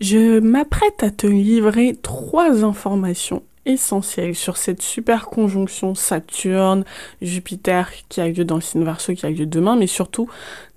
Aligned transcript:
Je 0.00 0.38
m'apprête 0.38 1.02
à 1.02 1.10
te 1.10 1.26
livrer 1.26 1.96
trois 2.02 2.64
informations 2.64 3.42
essentielles 3.66 4.34
sur 4.34 4.56
cette 4.56 4.80
super 4.80 5.26
conjonction 5.26 5.94
Saturne-Jupiter 5.94 7.90
qui 8.08 8.20
a 8.20 8.28
lieu 8.28 8.44
dans 8.44 8.54
le 8.54 8.60
signe 8.60 8.84
Verseau, 8.84 9.14
qui 9.14 9.26
a 9.26 9.30
lieu 9.30 9.46
demain, 9.46 9.76
mais 9.76 9.86
surtout 9.86 10.28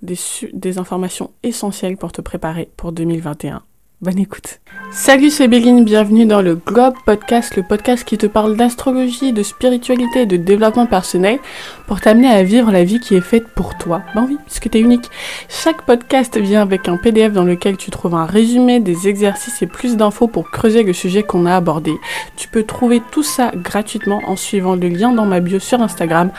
des, 0.02 0.18
des 0.52 0.78
informations 0.78 1.30
essentielles 1.42 1.96
pour 1.96 2.12
te 2.12 2.20
préparer 2.20 2.68
pour 2.76 2.92
2021. 2.92 3.62
Bonne 4.02 4.18
écoute. 4.18 4.58
Salut, 4.90 5.30
c'est 5.30 5.46
Béline, 5.46 5.84
bienvenue 5.84 6.26
dans 6.26 6.42
le 6.42 6.56
Globe 6.56 6.96
Podcast, 7.06 7.54
le 7.54 7.62
podcast 7.62 8.02
qui 8.02 8.18
te 8.18 8.26
parle 8.26 8.56
d'astrologie, 8.56 9.32
de 9.32 9.44
spiritualité 9.44 10.22
et 10.22 10.26
de 10.26 10.36
développement 10.36 10.86
personnel 10.86 11.38
pour 11.86 12.00
t'amener 12.00 12.26
à 12.26 12.42
vivre 12.42 12.72
la 12.72 12.82
vie 12.82 12.98
qui 12.98 13.14
est 13.14 13.20
faite 13.20 13.46
pour 13.54 13.78
toi. 13.78 14.02
Ben 14.16 14.26
oui, 14.28 14.38
parce 14.44 14.58
que 14.58 14.68
t'es 14.68 14.80
unique. 14.80 15.08
Chaque 15.48 15.82
podcast 15.82 16.36
vient 16.36 16.62
avec 16.62 16.88
un 16.88 16.96
PDF 16.96 17.32
dans 17.32 17.44
lequel 17.44 17.76
tu 17.76 17.92
trouves 17.92 18.16
un 18.16 18.26
résumé, 18.26 18.80
des 18.80 19.06
exercices 19.06 19.62
et 19.62 19.68
plus 19.68 19.96
d'infos 19.96 20.26
pour 20.26 20.50
creuser 20.50 20.82
le 20.82 20.92
sujet 20.92 21.22
qu'on 21.22 21.46
a 21.46 21.54
abordé. 21.54 21.92
Tu 22.34 22.48
peux 22.48 22.64
trouver 22.64 23.00
tout 23.12 23.22
ça 23.22 23.52
gratuitement 23.54 24.20
en 24.26 24.34
suivant 24.34 24.74
le 24.74 24.88
lien 24.88 25.12
dans 25.12 25.26
ma 25.26 25.38
bio 25.38 25.60
sur 25.60 25.80
Instagram, 25.80 26.32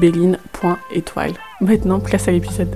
béline.étoile. 0.00 1.34
Maintenant, 1.60 2.00
place 2.00 2.26
à 2.26 2.32
l'épisode. 2.32 2.74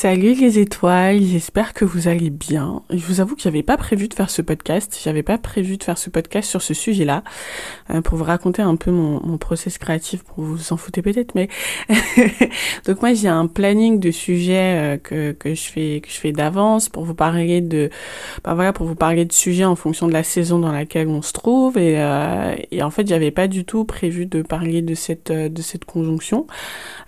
Salut 0.00 0.34
les 0.34 0.60
étoiles, 0.60 1.20
j'espère 1.22 1.74
que 1.74 1.84
vous 1.84 2.06
allez 2.06 2.30
bien. 2.30 2.82
Je 2.88 3.04
vous 3.04 3.20
avoue 3.20 3.34
que 3.34 3.42
j'avais 3.42 3.64
pas 3.64 3.76
prévu 3.76 4.06
de 4.06 4.14
faire 4.14 4.30
ce 4.30 4.42
podcast, 4.42 4.96
j'avais 5.02 5.24
pas 5.24 5.38
prévu 5.38 5.76
de 5.76 5.82
faire 5.82 5.98
ce 5.98 6.08
podcast 6.08 6.48
sur 6.48 6.62
ce 6.62 6.72
sujet-là, 6.72 7.24
euh, 7.90 8.00
pour 8.00 8.16
vous 8.16 8.22
raconter 8.22 8.62
un 8.62 8.76
peu 8.76 8.92
mon, 8.92 9.38
process 9.38 9.76
créatif, 9.76 10.22
pour 10.22 10.44
vous 10.44 10.72
en 10.72 10.76
fouter 10.76 11.02
peut-être, 11.02 11.34
mais 11.34 11.48
donc 12.86 13.02
moi 13.02 13.12
j'ai 13.12 13.26
un 13.26 13.48
planning 13.48 13.98
de 13.98 14.12
sujets 14.12 14.94
euh, 14.94 14.96
que, 14.98 15.32
que 15.32 15.56
je 15.56 15.62
fais 15.62 16.00
que 16.00 16.08
je 16.08 16.20
fais 16.20 16.30
d'avance 16.30 16.88
pour 16.88 17.04
vous 17.04 17.14
parler 17.14 17.60
de, 17.60 17.90
bah 18.44 18.54
voilà, 18.54 18.72
pour 18.72 18.86
vous 18.86 18.94
parler 18.94 19.24
de 19.24 19.32
sujets 19.32 19.64
en 19.64 19.74
fonction 19.74 20.06
de 20.06 20.12
la 20.12 20.22
saison 20.22 20.60
dans 20.60 20.70
laquelle 20.70 21.08
on 21.08 21.22
se 21.22 21.32
trouve 21.32 21.76
et, 21.76 22.00
euh, 22.00 22.54
et 22.70 22.84
en 22.84 22.90
fait 22.90 23.08
j'avais 23.08 23.32
pas 23.32 23.48
du 23.48 23.64
tout 23.64 23.84
prévu 23.84 24.26
de 24.26 24.42
parler 24.42 24.80
de 24.80 24.94
cette 24.94 25.32
de 25.32 25.62
cette 25.62 25.86
conjonction. 25.86 26.46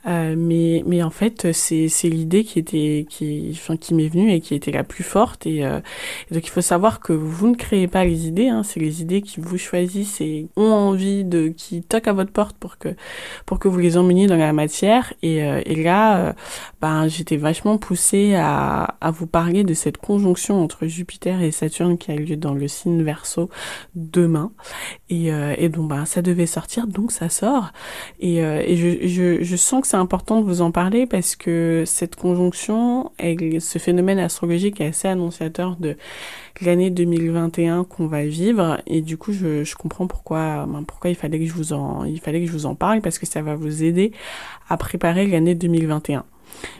Mais, 0.06 0.82
mais 0.86 1.02
en 1.02 1.10
fait, 1.10 1.52
c'est, 1.52 1.88
c'est 1.88 2.08
l'idée 2.08 2.44
qui 2.44 2.58
était, 2.58 2.79
qui, 3.08 3.58
qui 3.80 3.94
m'est 3.94 4.08
venue 4.08 4.32
et 4.32 4.40
qui 4.40 4.54
était 4.54 4.70
la 4.70 4.84
plus 4.84 5.04
forte. 5.04 5.46
Et, 5.46 5.64
euh, 5.64 5.80
donc, 6.30 6.46
il 6.46 6.50
faut 6.50 6.60
savoir 6.60 7.00
que 7.00 7.12
vous 7.12 7.48
ne 7.48 7.54
créez 7.54 7.88
pas 7.88 8.04
les 8.04 8.26
idées, 8.26 8.48
hein, 8.48 8.62
c'est 8.62 8.80
les 8.80 9.02
idées 9.02 9.22
qui 9.22 9.40
vous 9.40 9.58
choisissent 9.58 10.20
et 10.20 10.48
ont 10.56 10.72
envie 10.72 11.24
de, 11.24 11.48
qui 11.48 11.82
toquent 11.82 12.08
à 12.08 12.12
votre 12.12 12.32
porte 12.32 12.56
pour 12.56 12.78
que, 12.78 12.88
pour 13.46 13.58
que 13.58 13.68
vous 13.68 13.78
les 13.78 13.96
emmeniez 13.96 14.26
dans 14.26 14.36
la 14.36 14.52
matière. 14.52 15.12
Et, 15.22 15.42
euh, 15.42 15.60
et 15.66 15.82
là, 15.82 16.34
ben, 16.80 17.08
j'étais 17.08 17.36
vachement 17.36 17.78
poussée 17.78 18.34
à, 18.34 18.96
à 19.00 19.10
vous 19.10 19.26
parler 19.26 19.64
de 19.64 19.74
cette 19.74 19.98
conjonction 19.98 20.62
entre 20.62 20.86
Jupiter 20.86 21.42
et 21.42 21.50
Saturne 21.50 21.98
qui 21.98 22.12
a 22.12 22.16
lieu 22.16 22.36
dans 22.36 22.54
le 22.54 22.68
signe 22.68 23.02
Verseau 23.02 23.50
demain. 23.94 24.52
Et, 25.08 25.30
et 25.58 25.68
donc, 25.68 25.88
ben, 25.88 26.04
ça 26.04 26.22
devait 26.22 26.46
sortir, 26.46 26.86
donc 26.86 27.10
ça 27.12 27.28
sort. 27.28 27.72
Et, 28.20 28.36
et 28.36 28.76
je, 28.76 29.42
je 29.42 29.56
sens 29.56 29.82
que 29.82 29.88
c'est 29.88 29.96
important 29.96 30.40
de 30.40 30.46
vous 30.46 30.62
en 30.62 30.70
parler 30.70 31.06
parce 31.06 31.36
que 31.36 31.84
cette 31.86 32.16
conjonction, 32.16 32.69
ce 32.70 33.78
phénomène 33.78 34.18
astrologique 34.18 34.80
est 34.80 34.88
assez 34.88 35.08
annonciateur 35.08 35.76
de 35.76 35.96
l'année 36.62 36.90
2021 36.90 37.84
qu'on 37.84 38.06
va 38.06 38.24
vivre 38.24 38.80
et 38.86 39.00
du 39.00 39.16
coup 39.16 39.32
je, 39.32 39.74
comprends 39.74 40.06
pourquoi 40.06 40.66
ben, 40.66 40.84
pourquoi 40.84 41.10
il 41.10 41.16
fallait 41.16 41.38
que 41.38 41.46
je 41.46 41.52
vous 41.52 41.72
en 41.72 42.04
il 42.04 42.20
fallait 42.20 42.40
que 42.40 42.46
je 42.46 42.52
vous 42.52 42.66
en 42.66 42.74
parle 42.74 43.00
parce 43.00 43.18
que 43.18 43.26
ça 43.26 43.42
va 43.42 43.54
vous 43.54 43.82
aider 43.82 44.12
à 44.68 44.76
préparer 44.76 45.26
l'année 45.26 45.54
2021. 45.54 46.24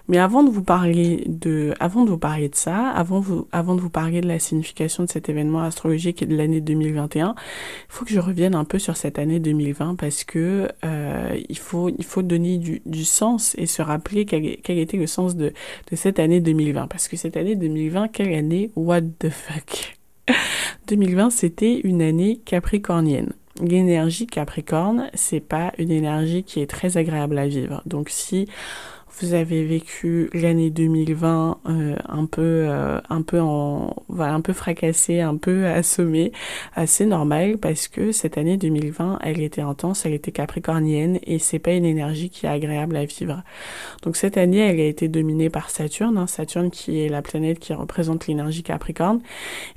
Mais 0.09 0.19
avant 0.19 0.43
de 0.43 0.51
vous 0.51 0.63
parler 0.63 1.25
de, 1.27 1.75
avant 1.81 2.05
de 2.05 2.11
vous 2.11 2.19
parler 2.19 2.49
de 2.49 2.55
ça, 2.55 2.89
avant, 2.89 3.21
vous, 3.21 3.47
avant 3.53 3.75
de 3.75 3.81
vous 3.81 3.91
parler 3.91 4.21
de 4.21 4.29
la 4.29 4.39
signification 4.39 5.05
de 5.05 5.09
cet 5.09 5.29
événement 5.29 5.61
astrologique 5.61 6.23
et 6.23 6.27
de 6.27 6.37
l'année 6.37 6.61
2021, 6.61 7.35
il 7.39 7.45
faut 7.89 8.05
que 8.05 8.13
je 8.13 8.21
revienne 8.21 8.55
un 8.55 8.65
peu 8.65 8.79
sur 8.79 8.97
cette 8.97 9.19
année 9.19 9.41
2020 9.41 9.95
parce 9.97 10.25
que 10.25 10.69
euh, 10.85 11.41
il 11.49 11.59
faut, 11.59 11.89
il 11.89 12.05
faut 12.05 12.23
donner 12.23 12.59
du, 12.59 13.05
sens 13.05 13.55
et 13.57 13.67
se 13.67 13.83
rappeler 13.83 14.25
quel, 14.25 14.57
quel 14.63 14.79
était 14.79 14.97
le 14.97 15.07
sens 15.07 15.37
de, 15.37 15.53
de 15.91 15.97
cette 15.97 16.19
année 16.19 16.41
2020. 16.41 16.87
Parce 16.87 17.09
que 17.09 17.17
cette 17.17 17.37
année 17.37 17.57
2020, 17.57 18.09
quelle 18.09 18.35
année? 18.35 18.71
What 18.77 19.03
the 19.19 19.31
fuck? 19.31 19.99
2020, 20.89 21.31
c'était 21.31 21.81
une 21.81 22.03
année 22.03 22.41
capricornienne 22.45 23.33
l'énergie 23.63 24.27
Capricorne, 24.27 25.11
c'est 25.15 25.41
pas 25.41 25.73
une 25.79 25.91
énergie 25.91 26.45
qui 26.45 26.61
est 26.61 26.67
très 26.71 26.97
agréable 26.97 27.39
à 27.39 27.47
vivre. 27.47 27.83
Donc 27.87 28.09
si 28.09 28.49
vous 29.21 29.35
avez 29.35 29.65
vécu 29.65 30.31
l'année 30.33 30.71
2020 30.71 31.59
euh, 31.67 31.97
un 32.09 32.27
peu 32.27 32.41
euh, 32.43 33.01
un 33.11 33.23
peu 33.23 33.41
en 33.41 33.95
voilà 34.09 34.35
un 34.35 34.41
peu 34.41 34.53
fracassé, 34.53 35.21
un 35.21 35.37
peu 35.37 35.67
assommé, 35.81 36.33
c'est 36.87 37.07
normal 37.07 37.59
parce 37.59 37.89
que 37.89 38.13
cette 38.13 38.39
année 38.39 38.57
2020, 38.57 39.19
elle 39.23 39.41
était 39.41 39.61
intense, 39.61 40.07
elle 40.07 40.15
était 40.15 40.33
capricornienne 40.33 41.19
et 41.25 41.39
c'est 41.39 41.59
pas 41.59 41.73
une 41.73 41.85
énergie 41.85 42.31
qui 42.31 42.47
est 42.47 42.49
agréable 42.49 42.97
à 42.97 43.05
vivre. 43.05 43.43
Donc 44.03 44.17
cette 44.17 44.37
année, 44.37 44.59
elle 44.59 44.81
a 44.81 44.85
été 44.85 45.09
dominée 45.09 45.51
par 45.51 45.71
Saturne, 45.71 46.17
hein, 46.17 46.27
Saturne 46.27 46.71
qui 46.71 47.01
est 47.01 47.09
la 47.09 47.23
planète 47.23 47.59
qui 47.59 47.75
représente 47.75 48.27
l'énergie 48.27 48.63
capricorne 48.63 49.21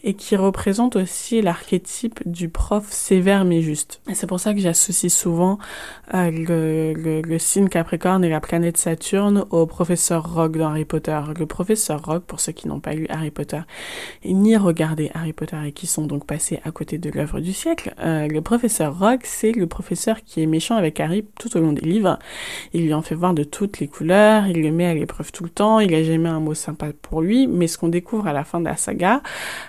et 0.03 0.13
qui 0.13 0.35
représente 0.35 0.95
aussi 0.95 1.41
l'archétype 1.41 2.19
du 2.25 2.49
prof 2.49 2.85
sévère 2.89 3.45
mais 3.45 3.61
juste. 3.61 4.01
C'est 4.13 4.27
pour 4.27 4.39
ça 4.39 4.53
que 4.53 4.59
j'associe 4.59 5.11
souvent 5.11 5.57
euh, 6.13 6.31
le, 6.31 6.93
le, 6.93 7.21
le 7.21 7.39
signe 7.39 7.67
capricorne 7.67 8.23
et 8.23 8.29
la 8.29 8.39
planète 8.39 8.77
Saturne 8.77 9.32
au 9.37 9.65
professeur 9.65 10.33
Rogue 10.33 10.57
dans 10.57 10.69
Harry 10.69 10.85
Potter. 10.85 11.19
Le 11.37 11.45
professeur 11.45 12.03
Rogue, 12.03 12.23
pour 12.23 12.39
ceux 12.39 12.51
qui 12.51 12.67
n'ont 12.67 12.79
pas 12.79 12.93
lu 12.93 13.05
Harry 13.09 13.31
Potter 13.31 13.61
ni 14.25 14.57
regardé 14.57 15.11
Harry 15.13 15.33
Potter 15.33 15.57
et 15.65 15.71
qui 15.71 15.87
sont 15.87 16.05
donc 16.05 16.25
passés 16.25 16.59
à 16.63 16.71
côté 16.71 16.97
de 16.97 17.09
l'œuvre 17.09 17.39
du 17.39 17.53
siècle, 17.53 17.93
euh, 17.99 18.27
le 18.27 18.41
professeur 18.41 18.97
Rogue, 18.97 19.21
c'est 19.23 19.51
le 19.51 19.67
professeur 19.67 20.23
qui 20.23 20.41
est 20.41 20.45
méchant 20.45 20.75
avec 20.75 20.99
Harry 20.99 21.25
tout 21.39 21.55
au 21.57 21.59
long 21.59 21.73
des 21.73 21.81
livres. 21.81 22.19
Il 22.73 22.83
lui 22.83 22.93
en 22.93 23.01
fait 23.01 23.15
voir 23.15 23.33
de 23.33 23.43
toutes 23.43 23.79
les 23.79 23.87
couleurs, 23.87 24.47
il 24.47 24.61
le 24.61 24.71
met 24.71 24.85
à 24.85 24.93
l'épreuve 24.93 25.31
tout 25.31 25.43
le 25.43 25.49
temps, 25.49 25.79
il 25.79 25.93
a 25.93 26.03
jamais 26.03 26.29
un 26.29 26.39
mot 26.39 26.53
sympa 26.53 26.87
pour 27.01 27.21
lui, 27.21 27.47
mais 27.47 27.67
ce 27.67 27.77
qu'on 27.77 27.89
découvre 27.89 28.27
à 28.27 28.33
la 28.33 28.43
fin 28.43 28.59
de 28.59 28.65
la 28.65 28.77
saga, 28.77 29.21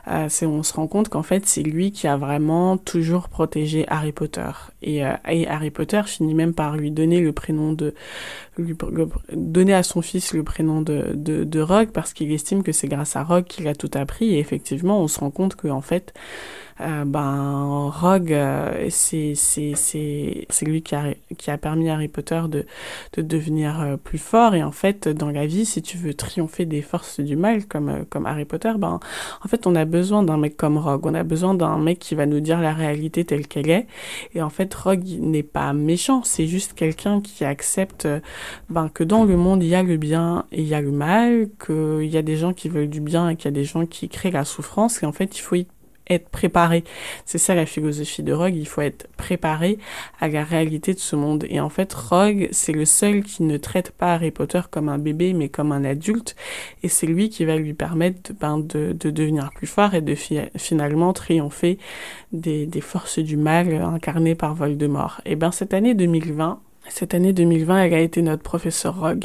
euh, 0.08 0.26
c'est 0.28 0.46
on 0.46 0.62
se 0.62 0.72
rend 0.74 0.86
compte 0.86 1.08
qu'en 1.08 1.22
fait 1.22 1.46
c'est 1.46 1.62
lui 1.62 1.92
qui 1.92 2.06
a 2.06 2.16
vraiment 2.16 2.76
toujours 2.76 3.28
protégé 3.28 3.84
Harry 3.88 4.12
Potter. 4.12 4.50
Et, 4.82 5.04
euh, 5.04 5.12
Harry 5.48 5.70
Potter 5.70 6.02
finit 6.06 6.34
même 6.34 6.54
par 6.54 6.76
lui 6.76 6.90
donner 6.90 7.20
le 7.20 7.32
prénom 7.32 7.72
de 7.72 7.94
donner 9.44 9.74
à 9.74 9.82
son 9.82 10.02
fils 10.02 10.32
le 10.32 10.42
prénom 10.42 10.80
de, 10.80 11.12
de, 11.14 11.44
de 11.44 11.60
Rogue 11.60 11.90
parce 11.92 12.12
qu'il 12.12 12.32
estime 12.32 12.62
que 12.62 12.72
c'est 12.72 12.88
grâce 12.88 13.16
à 13.16 13.22
Rogue 13.22 13.44
qu'il 13.44 13.68
a 13.68 13.74
tout 13.74 13.90
appris 13.94 14.34
et 14.34 14.38
effectivement 14.38 15.00
on 15.00 15.08
se 15.08 15.20
rend 15.20 15.30
compte 15.30 15.54
que 15.54 15.68
en 15.68 15.80
fait 15.80 16.14
euh, 16.80 17.04
ben 17.04 17.90
Rogue 17.90 18.32
euh, 18.32 18.88
c'est 18.90 19.34
c'est 19.36 19.74
c'est 19.76 20.66
lui 20.66 20.82
qui 20.82 20.94
a 20.94 21.14
qui 21.38 21.50
a 21.50 21.58
permis 21.58 21.88
à 21.88 21.94
Harry 21.94 22.08
Potter 22.08 22.42
de 22.48 22.66
de 23.16 23.22
devenir 23.22 23.80
euh, 23.80 23.96
plus 23.96 24.18
fort. 24.18 24.54
Et 24.54 24.62
en 24.62 24.72
fait 24.72 25.08
dans 25.08 25.30
la 25.30 25.46
vie 25.46 25.66
si 25.66 25.82
tu 25.82 25.96
veux 25.96 26.14
triompher 26.14 26.64
des 26.64 26.82
forces 26.82 27.20
du 27.20 27.36
mal 27.36 27.66
comme 27.66 27.88
euh, 27.88 28.04
comme 28.08 28.26
Harry 28.26 28.44
Potter 28.44 28.72
ben 28.78 28.98
en 29.44 29.48
fait 29.48 29.66
on 29.66 29.74
a 29.76 29.84
besoin 29.84 30.22
d'un 30.22 30.36
mec 30.36 30.56
comme 30.56 30.78
Rogue. 30.78 31.06
On 31.06 31.14
a 31.14 31.22
besoin 31.22 31.54
d'un 31.54 31.78
mec 31.78 31.98
qui 32.00 32.14
va 32.14 32.26
nous 32.26 32.40
dire 32.40 32.60
la 32.60 32.72
réalité 32.72 33.24
telle 33.24 33.46
qu'elle 33.46 33.70
est. 33.70 33.86
Et 34.34 34.42
en 34.42 34.50
fait 34.50 34.72
Rogue 34.74 35.04
n'est 35.20 35.42
pas 35.44 35.72
méchant. 35.72 36.22
C'est 36.24 36.46
juste 36.46 36.74
quelqu'un 36.74 37.20
qui 37.20 37.44
accepte 37.44 38.08
ben 38.68 38.88
que 38.88 39.04
dans 39.04 39.24
le 39.24 39.36
monde 39.36 39.62
il 39.62 39.68
y 39.68 39.74
a 39.76 39.82
le 39.82 39.96
bien 39.96 40.46
et 40.50 40.62
il 40.62 40.68
y 40.68 40.74
a 40.74 40.80
le 40.80 40.90
mal 40.90 41.48
qu'il 41.64 42.06
y 42.06 42.16
a 42.16 42.22
des 42.22 42.36
gens 42.36 42.52
qui 42.52 42.68
veulent 42.68 42.90
du 42.90 43.00
bien 43.00 43.28
et 43.28 43.36
qu'il 43.36 43.46
y 43.46 43.48
a 43.48 43.52
des 43.52 43.64
gens 43.64 43.86
qui 43.86 44.08
créent 44.08 44.30
la 44.32 44.44
souffrance. 44.44 45.02
Et 45.02 45.06
en 45.06 45.12
fait 45.12 45.38
il 45.38 45.40
faut 45.40 45.54
y 45.54 45.66
être 46.08 46.28
préparé. 46.28 46.84
C'est 47.24 47.38
ça 47.38 47.54
la 47.54 47.66
philosophie 47.66 48.22
de 48.22 48.32
Rogue, 48.32 48.54
il 48.54 48.66
faut 48.66 48.80
être 48.80 49.08
préparé 49.16 49.78
à 50.20 50.28
la 50.28 50.44
réalité 50.44 50.94
de 50.94 50.98
ce 50.98 51.16
monde. 51.16 51.46
Et 51.48 51.60
en 51.60 51.68
fait, 51.68 51.92
Rogue, 51.92 52.48
c'est 52.52 52.72
le 52.72 52.84
seul 52.84 53.22
qui 53.22 53.42
ne 53.42 53.56
traite 53.56 53.90
pas 53.90 54.14
Harry 54.14 54.30
Potter 54.30 54.60
comme 54.70 54.88
un 54.88 54.98
bébé, 54.98 55.32
mais 55.32 55.48
comme 55.48 55.72
un 55.72 55.84
adulte. 55.84 56.36
Et 56.82 56.88
c'est 56.88 57.06
lui 57.06 57.28
qui 57.28 57.44
va 57.44 57.56
lui 57.56 57.74
permettre 57.74 58.32
ben, 58.38 58.58
de, 58.58 58.92
de 58.92 59.10
devenir 59.10 59.50
plus 59.54 59.66
fort 59.66 59.94
et 59.94 60.02
de 60.02 60.14
finalement 60.56 61.12
triompher 61.12 61.78
des, 62.32 62.66
des 62.66 62.80
forces 62.80 63.18
du 63.18 63.36
mal 63.36 63.72
incarnées 63.82 64.34
par 64.34 64.54
Voldemort. 64.54 65.20
Et 65.24 65.36
ben 65.36 65.50
cette 65.50 65.74
année 65.74 65.94
2020, 65.94 66.60
cette 66.88 67.14
année 67.14 67.32
2020, 67.32 67.84
elle 67.84 67.94
a 67.94 68.00
été 68.00 68.20
notre 68.20 68.42
professeur 68.42 69.00
Rogue. 69.00 69.24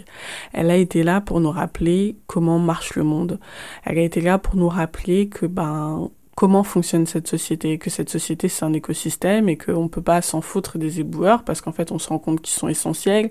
Elle 0.54 0.72
a 0.72 0.78
été 0.78 1.04
là 1.04 1.20
pour 1.20 1.40
nous 1.42 1.52
rappeler 1.52 2.16
comment 2.28 2.58
marche 2.58 2.96
le 2.96 3.04
monde. 3.04 3.40
Elle 3.84 3.98
a 3.98 4.02
été 4.02 4.22
là 4.22 4.38
pour 4.38 4.56
nous 4.56 4.70
rappeler 4.70 5.28
que 5.28 5.46
ben 5.46 6.10
comment 6.40 6.64
fonctionne 6.64 7.06
cette 7.06 7.28
société, 7.28 7.78
que 7.78 7.90
cette 7.90 8.10
société 8.10 8.48
c'est 8.48 8.64
un 8.64 8.72
écosystème 8.72 9.50
et 9.50 9.58
qu'on 9.58 9.84
ne 9.84 9.88
peut 9.90 10.02
pas 10.02 10.22
s'en 10.22 10.40
foutre 10.40 10.78
des 10.78 11.02
éboueurs 11.02 11.44
parce 11.44 11.60
qu'en 11.60 11.74
fait 11.74 11.92
on 11.92 12.00
se 12.00 12.08
rend 12.08 12.18
compte 12.18 12.40
qu'ils 12.40 12.58
sont 12.58 12.70
essentiels, 12.70 13.28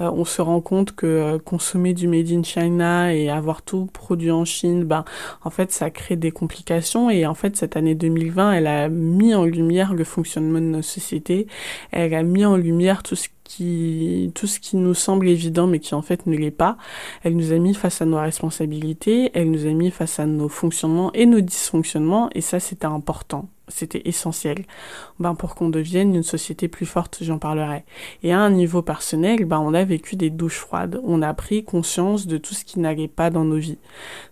euh, 0.00 0.08
on 0.08 0.24
se 0.24 0.40
rend 0.40 0.60
compte 0.60 0.94
que 0.94 1.04
euh, 1.04 1.38
consommer 1.40 1.94
du 1.94 2.06
made 2.06 2.30
in 2.30 2.44
China 2.44 3.12
et 3.12 3.28
avoir 3.28 3.62
tout 3.62 3.86
produit 3.86 4.30
en 4.30 4.44
Chine, 4.44 4.84
ben 4.84 5.04
en 5.42 5.50
fait 5.50 5.72
ça 5.72 5.90
crée 5.90 6.14
des 6.14 6.30
complications 6.30 7.10
et 7.10 7.26
en 7.26 7.34
fait 7.34 7.56
cette 7.56 7.76
année 7.76 7.96
2020 7.96 8.52
elle 8.52 8.68
a 8.68 8.88
mis 8.88 9.34
en 9.34 9.44
lumière 9.44 9.92
le 9.92 10.04
fonctionnement 10.04 10.60
de 10.60 10.66
nos 10.66 10.82
sociétés, 10.82 11.48
elle 11.90 12.14
a 12.14 12.22
mis 12.22 12.44
en 12.44 12.56
lumière 12.56 13.02
tout 13.02 13.16
ce 13.16 13.28
qui, 13.44 14.32
tout 14.34 14.46
ce 14.46 14.58
qui 14.58 14.76
nous 14.76 14.94
semble 14.94 15.28
évident 15.28 15.66
mais 15.66 15.78
qui 15.78 15.94
en 15.94 16.02
fait 16.02 16.26
ne 16.26 16.36
l'est 16.36 16.50
pas. 16.50 16.76
Elle 17.22 17.36
nous 17.36 17.52
a 17.52 17.58
mis 17.58 17.74
face 17.74 18.02
à 18.02 18.06
nos 18.06 18.18
responsabilités, 18.18 19.30
elle 19.34 19.50
nous 19.50 19.66
a 19.66 19.72
mis 19.72 19.90
face 19.90 20.18
à 20.18 20.26
nos 20.26 20.48
fonctionnements 20.48 21.12
et 21.12 21.26
nos 21.26 21.40
dysfonctionnements 21.40 22.30
et 22.34 22.40
ça 22.40 22.60
c'était 22.60 22.86
important 22.86 23.48
c'était 23.68 24.02
essentiel 24.04 24.64
ben, 25.18 25.34
pour 25.34 25.54
qu'on 25.54 25.68
devienne 25.68 26.14
une 26.14 26.22
société 26.22 26.68
plus 26.68 26.86
forte, 26.86 27.18
j'en 27.22 27.38
parlerai. 27.38 27.84
Et 28.22 28.32
à 28.32 28.38
un 28.38 28.50
niveau 28.50 28.82
personnel, 28.82 29.44
ben, 29.44 29.58
on 29.58 29.74
a 29.74 29.84
vécu 29.84 30.16
des 30.16 30.30
douches 30.30 30.58
froides, 30.58 31.00
on 31.04 31.22
a 31.22 31.32
pris 31.34 31.64
conscience 31.64 32.26
de 32.26 32.38
tout 32.38 32.54
ce 32.54 32.64
qui 32.64 32.80
n'allait 32.80 33.08
pas 33.08 33.30
dans 33.30 33.44
nos 33.44 33.56
vies. 33.56 33.78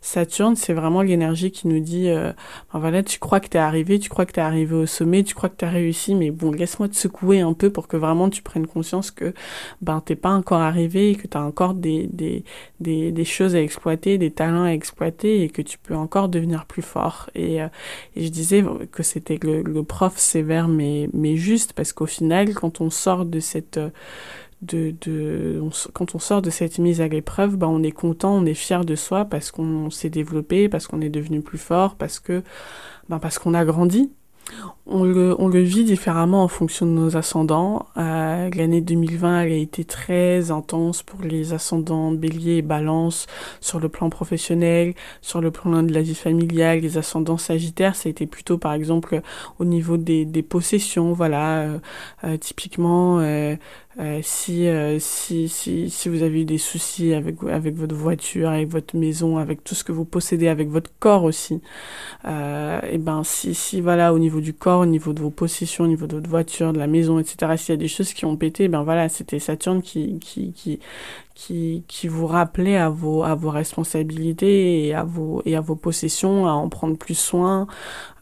Saturne, 0.01 0.57
c'est 0.57 0.73
vraiment 0.73 1.03
l'énergie 1.03 1.51
qui 1.51 1.69
nous 1.69 1.81
dit, 1.81 2.09
euh, 2.09 2.33
ben 2.75 3.03
tu 3.03 3.19
crois 3.19 3.41
que 3.41 3.49
t'es 3.49 3.59
arrivé, 3.59 3.99
tu 3.99 4.09
crois 4.09 4.27
que 4.27 4.33
t'es 4.33 4.41
arrivé 4.41 4.75
au 4.75 4.87
sommet, 4.87 5.23
tu 5.23 5.35
crois 5.35 5.49
que 5.49 5.57
t'as 5.57 5.71
réussi, 5.71 6.15
mais 6.15 6.31
bon, 6.31 6.53
laisse-moi 6.53 6.89
te 6.89 6.97
secouer 6.97 7.41
un 7.41 7.55
peu 7.55 7.71
pour 7.71 7.89
que 7.89 7.97
vraiment 7.97 8.29
tu 8.29 8.43
prennes 8.43 8.67
conscience 8.67 9.11
que 9.11 9.33
ben 9.81 10.03
t'es 10.05 10.17
pas 10.17 10.31
encore 10.31 10.61
arrivé, 10.61 11.11
et 11.11 11.15
que 11.17 11.27
t'as 11.27 11.43
encore 11.43 11.75
des, 11.75 12.07
des, 12.07 12.45
des, 12.81 13.13
des, 13.13 13.25
choses 13.25 13.55
à 13.55 13.63
exploiter, 13.63 14.19
des 14.19 14.31
talents 14.31 14.65
à 14.65 14.71
exploiter 14.71 15.43
et 15.43 15.49
que 15.49 15.63
tu 15.63 15.79
peux 15.79 15.95
encore 15.95 16.29
devenir 16.29 16.67
plus 16.67 16.83
fort. 16.83 17.31
Et, 17.35 17.63
euh, 17.63 17.69
et 18.17 18.25
je 18.25 18.29
disais 18.31 18.65
que 18.91 19.03
c'est 19.03 19.22
c'était 19.25 19.47
le, 19.47 19.83
prof 19.83 20.17
sévère 20.17 20.69
mais, 20.69 21.09
mais 21.13 21.37
juste, 21.37 21.73
parce 21.73 21.93
qu'au 21.93 22.07
final, 22.07 22.55
quand 22.55 22.81
on 22.81 22.91
sort 22.91 23.25
de 23.25 23.41
cette... 23.41 23.81
De, 24.61 24.95
de 25.01 25.61
quand 25.93 26.15
on 26.15 26.21
sort 26.21 26.41
de 26.41 26.49
cette 26.49 26.79
mise 26.79 27.01
à 27.01 27.09
l'épreuve, 27.09 27.57
bah, 27.57 27.67
on 27.69 27.83
est 27.83 27.91
content, 27.91 28.33
on 28.37 28.47
est 28.47 28.55
fier 28.55 28.85
de 28.85 28.95
soi 28.95 29.25
parce 29.25 29.51
qu'on 29.51 29.91
s'est 29.91 30.09
développé, 30.09 30.69
parce 30.69 30.87
qu'on 30.87 31.01
est 31.01 31.09
devenu 31.09 31.41
plus 31.43 31.59
fort, 31.59 31.97
parce 31.97 32.21
que 32.21 32.45
bah, 33.09 33.19
parce 33.21 33.41
qu'on 33.41 33.55
a 33.55 33.65
grandi 33.65 34.13
on 34.87 35.05
le, 35.05 35.61
vit 35.61 35.85
différemment 35.85 36.43
en 36.43 36.49
fonction 36.49 36.87
de 36.87 36.91
nos 36.91 37.17
ascendants. 37.17 37.87
Euh, 37.97 38.51
L'année 38.55 38.81
2020, 38.81 39.43
elle 39.43 39.53
a 39.53 39.57
été 39.57 39.85
très 39.85 40.51
intense 40.51 41.05
pour 41.05 41.23
les 41.23 41.53
ascendants 41.53 42.11
bélier 42.11 42.57
et 42.57 42.63
balance 42.63 43.27
sur 43.61 43.79
le 43.79 43.89
plan 43.89 44.11
professionnel, 44.11 44.95
sur 45.21 45.41
le 45.41 45.53
plan 45.53 45.85
de 45.85 45.93
la 45.93 46.03
vie 46.03 46.17
familiale. 46.17 46.81
Les 46.81 46.99
ascendants 46.99 47.39
sagittaires, 47.39 47.95
ça 47.95 48.09
a 48.09 48.11
été 48.11 48.27
plutôt 48.27 48.59
par 48.59 48.73
exemple 48.73 49.21
au 49.61 49.65
niveau 49.65 49.97
des, 49.97 50.27
possessions. 50.43 51.13
Voilà, 51.13 51.61
euh, 51.61 51.79
euh, 52.25 52.37
typiquement, 52.37 53.21
si, 54.23 54.67
si, 54.99 55.49
si, 55.49 55.91
si 55.91 56.09
vous 56.09 56.23
avez 56.23 56.43
eu 56.43 56.45
des 56.45 56.59
soucis 56.59 57.15
avec, 57.15 57.37
avec 57.49 57.77
votre 57.77 57.95
voiture, 57.95 58.49
avec 58.49 58.69
votre 58.69 58.97
maison, 58.97 59.39
avec 59.39 59.63
tout 59.63 59.77
ce 59.77 59.85
que 59.85 59.93
vous 59.93 60.05
possédez, 60.05 60.49
avec 60.49 60.69
votre 60.69 60.91
corps 60.99 61.23
aussi, 61.23 61.61
et 62.25 62.99
ben 62.99 63.23
si, 63.25 63.55
si 63.55 63.81
voilà, 63.81 64.13
au 64.13 64.19
niveau 64.19 64.41
du 64.41 64.55
corps, 64.55 64.73
au 64.83 64.87
niveau 64.87 65.13
de 65.13 65.21
vos 65.21 65.31
possessions, 65.31 65.85
au 65.85 65.89
niveau 65.89 66.07
de 66.07 66.17
votre 66.17 66.29
voiture, 66.29 66.73
de 66.73 66.79
la 66.79 66.87
maison, 66.87 67.19
etc., 67.19 67.53
s'il 67.57 67.73
y 67.73 67.73
a 67.73 67.77
des 67.77 67.89
choses 67.89 68.13
qui 68.13 68.25
ont 68.25 68.37
pété, 68.37 68.69
ben 68.69 68.83
voilà, 68.83 69.09
c'était 69.09 69.39
Saturne 69.39 69.83
qui, 69.83 70.19
qui, 70.21 70.53
qui, 70.53 70.79
qui, 71.35 71.85
qui 71.89 72.09
vous 72.09 72.27
rappelait 72.27 72.77
à 72.77 72.89
vos, 72.89 73.23
à 73.25 73.35
vos 73.35 73.51
responsabilités 73.51 74.87
et 74.87 74.95
à 74.95 75.05
vos, 75.05 75.43
et 75.45 75.57
à 75.57 75.61
vos 75.61 75.77
possessions, 75.77 76.47
à 76.47 76.53
en 76.53 76.69
prendre 76.69 76.97
plus 76.97 77.19
soin, 77.19 77.67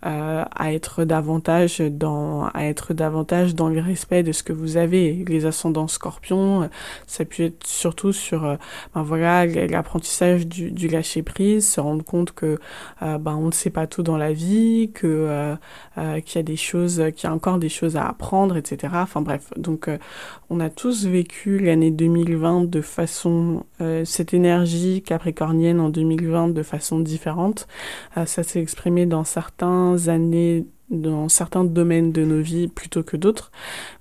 euh, 0.06 0.44
à 0.54 0.72
être 0.72 1.04
davantage 1.04 1.80
dans 1.80 2.48
à 2.54 2.64
être 2.64 2.94
davantage 2.94 3.54
dans 3.54 3.68
le 3.68 3.80
respect 3.80 4.22
de 4.22 4.32
ce 4.32 4.42
que 4.42 4.54
vous 4.54 4.78
avez. 4.78 5.24
Les 5.28 5.44
ascendants 5.44 5.88
scorpions 5.88 6.70
ça 7.06 7.24
peut 7.26 7.44
être 7.44 7.66
surtout 7.66 8.12
sur 8.12 8.46
euh, 8.46 8.56
ben 8.94 9.02
voilà 9.02 9.44
l'apprentissage 9.46 10.46
du, 10.46 10.70
du 10.70 10.88
lâcher 10.88 11.22
prise 11.22 11.68
se 11.68 11.80
rendre 11.80 12.04
compte 12.04 12.32
que 12.32 12.58
euh, 13.02 13.18
ben 13.18 13.34
on 13.36 13.46
ne 13.46 13.52
sait 13.52 13.70
pas 13.70 13.86
tout 13.86 14.02
dans 14.02 14.16
la 14.16 14.32
vie 14.32 14.90
que 14.94 15.06
euh, 15.06 15.54
euh, 15.98 16.20
qu'il 16.20 16.36
y 16.36 16.38
a 16.38 16.42
des 16.44 16.56
choses 16.56 17.02
qu'il 17.14 17.28
y 17.28 17.32
a 17.32 17.34
encore 17.34 17.58
des 17.58 17.68
choses 17.68 17.96
à 17.96 18.06
apprendre 18.06 18.56
etc 18.56 18.94
enfin 18.94 19.20
bref 19.20 19.50
donc 19.56 19.90
on 20.48 20.60
a 20.60 20.70
tous 20.70 21.06
vécu 21.06 21.58
l'année 21.58 21.90
2020 21.90 22.70
de 22.70 22.80
façon 22.80 22.99
cette 23.06 24.34
énergie 24.34 25.02
capricornienne 25.02 25.80
en 25.80 25.88
2020 25.88 26.48
de 26.48 26.62
façon 26.62 27.00
différente. 27.00 27.66
Ça 28.26 28.42
s'est 28.42 28.60
exprimé 28.60 29.06
dans 29.06 29.24
certains 29.24 30.08
années 30.08 30.66
dans 30.90 31.28
certains 31.28 31.64
domaines 31.64 32.12
de 32.12 32.24
nos 32.24 32.40
vies 32.40 32.68
plutôt 32.68 33.02
que 33.02 33.16
d'autres. 33.16 33.50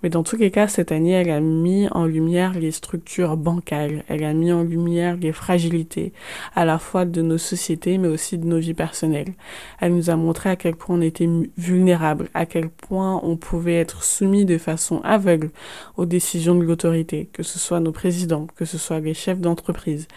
Mais 0.02 0.10
dans 0.10 0.24
tous 0.24 0.38
les 0.38 0.52
cas, 0.52 0.68
cette 0.68 0.92
année, 0.92 1.12
elle 1.12 1.30
a 1.30 1.40
mis 1.40 1.88
en 1.92 2.06
lumière 2.06 2.54
les 2.54 2.72
structures 2.72 3.38
bancales, 3.38 4.04
elle 4.08 4.24
a 4.24 4.34
mis 4.34 4.52
en 4.52 4.64
lumière 4.64 5.16
les 5.18 5.32
fragilités, 5.32 6.14
à 6.56 6.66
la 6.66 6.80
fois 6.80 7.06
de 7.06 7.22
nos 7.22 7.38
sociétés, 7.38 7.98
mais 7.98 8.08
aussi 8.08 8.38
de 8.38 8.46
nos 8.46 8.60
vies 8.60 8.74
personnelles. 8.74 9.34
Elle 9.80 9.96
nous 9.96 10.10
a 10.10 10.16
montré 10.16 10.50
à 10.50 10.56
quel 10.56 10.76
point 10.76 10.98
on 10.98 11.02
était 11.02 11.30
vulnérable, 11.58 12.30
à 12.34 12.46
quel 12.46 12.70
point 12.70 13.20
on 13.24 13.38
pouvait 13.38 13.76
être 13.76 14.04
soumis 14.04 14.46
de 14.46 14.58
façon 14.58 15.02
aveugle 15.04 15.52
aux 15.98 16.06
décisions 16.06 16.56
de 16.56 16.64
l'autorité, 16.64 17.30
que 17.32 17.44
ce 17.44 17.60
soit 17.60 17.80
nos 17.80 17.92
présidents, 17.92 18.48
que 18.56 18.66
ce 18.66 18.78
soit 18.78 19.00
les 19.00 19.14
chefs 19.14 19.40
d'entreprise. 19.40 20.08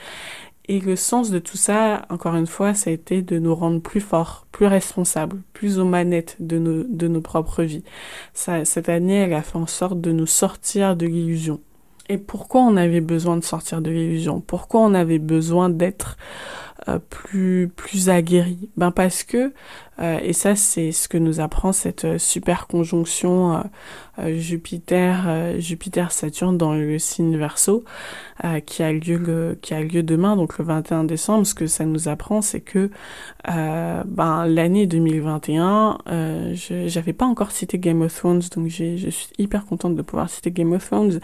Et 0.72 0.80
le 0.80 0.96
sens 0.96 1.30
de 1.30 1.38
tout 1.38 1.58
ça, 1.58 2.06
encore 2.08 2.34
une 2.34 2.46
fois, 2.46 2.72
ça 2.72 2.88
a 2.88 2.94
été 2.94 3.20
de 3.20 3.38
nous 3.38 3.54
rendre 3.54 3.82
plus 3.82 4.00
forts, 4.00 4.46
plus 4.52 4.64
responsables, 4.64 5.42
plus 5.52 5.78
aux 5.78 5.84
manettes 5.84 6.36
de 6.40 6.56
nos, 6.56 7.20
propres 7.20 7.62
vies. 7.62 7.84
Cette 8.32 8.88
année, 8.88 9.16
elle 9.16 9.34
a 9.34 9.42
fait 9.42 9.58
en 9.58 9.66
sorte 9.66 10.00
de 10.00 10.12
nous 10.12 10.26
sortir 10.26 10.96
de 10.96 11.04
l'illusion. 11.04 11.60
Et 12.08 12.16
pourquoi 12.16 12.62
on 12.62 12.78
avait 12.78 13.02
besoin 13.02 13.36
de 13.36 13.44
sortir 13.44 13.82
de 13.82 13.90
l'illusion? 13.90 14.40
Pourquoi 14.40 14.80
on 14.80 14.94
avait 14.94 15.18
besoin 15.18 15.68
d'être 15.68 16.16
euh, 16.88 16.98
plus 16.98 17.68
plus 17.68 18.10
aguerri. 18.10 18.68
Ben 18.76 18.90
parce 18.90 19.22
que 19.22 19.52
euh, 20.00 20.18
et 20.20 20.32
ça 20.32 20.56
c'est 20.56 20.90
ce 20.90 21.06
que 21.08 21.16
nous 21.16 21.38
apprend 21.38 21.72
cette 21.72 22.04
euh, 22.04 22.18
super 22.18 22.66
conjonction 22.66 23.62
Jupiter 24.36 25.58
Jupiter 25.58 26.10
Saturne 26.12 26.58
dans 26.58 26.74
le 26.74 26.98
signe 26.98 27.36
Verseau 27.38 27.84
qui 28.66 28.82
a 28.82 28.92
lieu 28.92 29.16
le, 29.16 29.58
qui 29.62 29.72
a 29.74 29.82
lieu 29.82 30.02
demain 30.02 30.36
donc 30.36 30.58
le 30.58 30.64
21 30.64 31.04
décembre. 31.04 31.46
Ce 31.46 31.54
que 31.54 31.66
ça 31.66 31.84
nous 31.84 32.08
apprend 32.08 32.42
c'est 32.42 32.60
que 32.60 32.90
ben 33.44 34.46
l'année 34.46 34.86
2021 34.86 35.98
je 36.52 36.88
j'avais 36.88 37.12
pas 37.12 37.26
encore 37.26 37.52
cité 37.52 37.78
Game 37.78 38.02
of 38.02 38.14
Thrones 38.14 38.42
donc 38.54 38.68
je 38.68 39.08
suis 39.08 39.28
hyper 39.38 39.64
contente 39.66 39.94
de 39.94 40.02
pouvoir 40.02 40.28
citer 40.28 40.50
Game 40.50 40.72
of 40.72 40.84
Thrones 40.84 41.20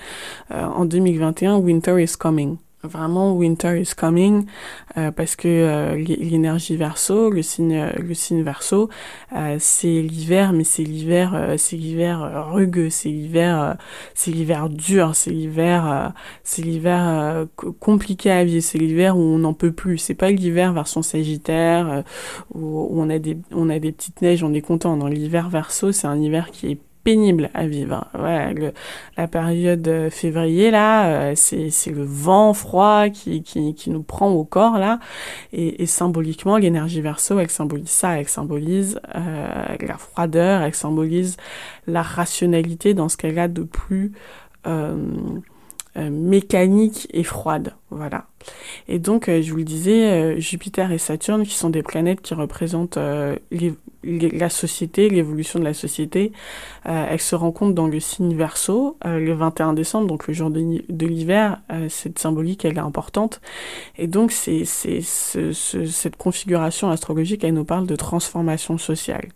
en 0.51 0.85
2021 0.85 1.57
Winter 1.59 2.01
is 2.03 2.17
coming 2.17 2.59
vraiment 2.89 3.35
winter 3.35 3.81
is 3.81 3.95
coming 3.97 4.47
euh, 4.97 5.11
parce 5.11 5.37
que 5.37 5.49
euh, 5.49 5.97
l'énergie 5.97 6.77
verso 6.77 7.31
le 7.31 7.43
signe 7.43 7.93
le 7.97 8.15
signe 8.15 8.43
verso 8.43 8.89
euh, 9.37 9.57
c'est 9.61 10.03
l'hiver 10.03 10.53
mais 10.53 10.65
c'est 10.65 10.83
l'hiver 10.83 11.33
euh, 11.35 11.55
c'est 11.57 11.77
l'hiver 11.77 12.49
rugueux 12.51 12.91
c'est 12.91 13.11
l'hiver 13.11 13.77
c'est 14.15 14.31
l'hiver 14.31 14.69
dur 14.69 15.15
c'est 15.15 15.31
l'hiver 15.31 16.13
c'est 16.43 16.63
l'hiver 16.63 17.47
compliqué 17.79 18.31
à 18.31 18.45
vivre 18.45 18.63
c'est 18.63 18.79
l'hiver 18.79 19.17
où 19.17 19.21
on 19.21 19.39
n'en 19.39 19.55
peut 19.55 19.73
plus. 19.73 19.99
C'est 19.99 20.15
pas 20.15 20.31
l'hiver 20.31 20.73
version 20.73 21.03
sagittaire 21.03 22.05
où, 22.55 22.61
où, 22.91 23.01
on 23.01 23.11
a 23.11 23.19
des 23.19 23.39
on 23.53 23.71
a 23.71 23.79
des 23.79 23.93
petites 23.93 24.23
neiges 24.23 24.43
on 24.43 24.55
est 24.55 24.61
content. 24.61 24.97
Dans 24.97 25.09
l'hiver 25.09 25.49
verso 25.49 25.93
c'est 25.93 26.07
un 26.07 26.21
hiver 26.21 26.51
qui 26.51 26.73
est 26.73 26.79
pénible 27.09 27.49
à 27.55 27.67
vivre. 27.67 28.07
La 29.17 29.29
période 29.29 29.89
euh, 29.89 30.11
février 30.11 30.71
là, 30.71 31.31
euh, 31.31 31.33
c'est 31.35 31.91
le 31.91 32.05
vent 32.05 32.53
froid 32.53 33.09
qui, 33.09 33.43
qui, 33.43 33.89
nous 33.89 34.03
prend 34.03 34.29
au 34.31 34.45
corps 34.45 34.77
là, 34.77 35.01
et, 35.55 35.87
symboliquement 35.87 36.59
l'énergie 36.59 37.01
verso, 37.01 37.39
elle 37.39 37.49
symbolise 37.49 37.89
ça, 37.89 38.21
elle 38.21 38.29
symbolise 38.29 39.01
euh, 39.17 39.77
la 39.81 39.97
froideur, 39.97 40.61
elle 40.61 40.75
symbolise 40.75 41.39
la 41.87 42.03
rationalité 42.03 42.93
dans 42.93 43.09
ce 43.09 43.17
qu'elle 43.17 43.39
a 43.39 43.49
de 43.49 43.63
plus 43.63 44.13
mécanique 45.97 47.09
et 47.11 47.25
froide. 47.25 47.75
Voilà. 47.91 48.27
Et 48.89 48.99
donc, 48.99 49.29
euh, 49.29 49.43
je 49.43 49.51
vous 49.51 49.59
le 49.59 49.65
disais, 49.65 50.11
euh, 50.11 50.41
Jupiter 50.41 50.93
et 50.93 50.99
Saturne, 50.99 51.45
qui 51.45 51.55
sont 51.55 51.71
des 51.71 51.83
planètes 51.83 52.21
qui 52.21 52.35
représentent 52.35 52.99
les, 53.51 53.75
la 54.03 54.49
société, 54.49 55.09
l'évolution 55.09 55.59
de 55.59 55.65
la 55.65 55.75
société, 55.75 56.33
elles 56.85 57.21
se 57.21 57.35
rencontrent 57.35 57.75
dans 57.75 57.89
le 57.89 58.01
signe 58.01 58.37
Verseau 58.37 58.97
le 59.05 59.33
21 59.33 59.73
décembre, 59.73 60.07
donc 60.07 60.29
le 60.29 60.35
jour 60.35 60.51
de, 60.51 61.07
l'hiver. 61.07 61.61
cette 61.89 62.19
symbolique, 62.19 62.65
elle 62.65 62.77
est 62.77 62.81
importante. 62.81 63.41
Et 63.97 64.07
donc, 64.07 64.31
cette 64.33 64.57
configuration 66.17 66.91
astrologique, 66.91 67.43
elle 67.45 67.55
nous 67.55 67.65
parle 67.65 67.87
de 67.87 67.97
transformation 67.97 68.79
sociale. 68.79 69.29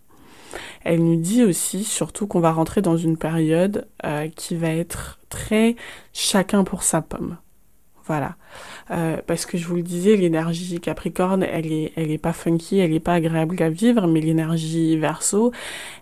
Elle 0.83 1.03
nous 1.03 1.15
dit 1.15 1.43
aussi, 1.43 1.83
surtout, 1.83 2.27
qu'on 2.27 2.39
va 2.39 2.51
rentrer 2.51 2.81
dans 2.81 2.97
une 2.97 3.17
période 3.17 3.87
euh, 4.05 4.27
qui 4.29 4.55
va 4.55 4.69
être 4.69 5.19
très 5.29 5.75
chacun 6.13 6.63
pour 6.63 6.83
sa 6.83 7.01
pomme. 7.01 7.37
Voilà. 8.05 8.35
Euh, 8.91 9.17
parce 9.25 9.45
que 9.45 9.57
je 9.57 9.65
vous 9.65 9.75
le 9.75 9.81
disais, 9.81 10.15
l'énergie 10.17 10.79
Capricorne, 10.79 11.43
elle 11.43 11.71
est, 11.71 11.93
elle 11.95 12.11
est 12.11 12.17
pas 12.17 12.33
funky, 12.33 12.79
elle 12.79 12.93
est 12.93 12.99
pas 12.99 13.13
agréable 13.13 13.61
à 13.63 13.69
vivre, 13.69 14.07
mais 14.07 14.19
l'énergie 14.19 14.97
Verseau, 14.97 15.51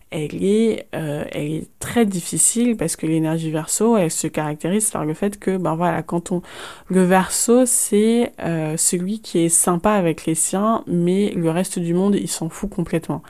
elle 0.09 0.43
est, 0.43 0.87
euh, 0.95 1.23
elle 1.31 1.51
est 1.51 1.67
très 1.79 2.05
difficile 2.05 2.75
parce 2.75 2.95
que 2.95 3.05
l'énergie 3.05 3.51
Verseau, 3.51 3.95
elle 3.97 4.09
se 4.09 4.27
caractérise 4.27 4.89
par 4.89 5.05
le 5.05 5.13
fait 5.13 5.39
que, 5.39 5.57
ben 5.57 5.75
voilà, 5.75 6.01
quand 6.01 6.31
on, 6.31 6.41
le 6.87 7.03
Verseau, 7.03 7.65
c'est 7.67 8.33
euh, 8.41 8.75
celui 8.77 9.21
qui 9.21 9.39
est 9.39 9.49
sympa 9.49 9.91
avec 9.91 10.25
les 10.25 10.35
siens, 10.35 10.83
mais 10.87 11.29
le 11.29 11.51
reste 11.51 11.77
du 11.77 11.93
monde, 11.93 12.15
il 12.15 12.27
s'en 12.27 12.49
fout 12.49 12.69
complètement. 12.69 13.21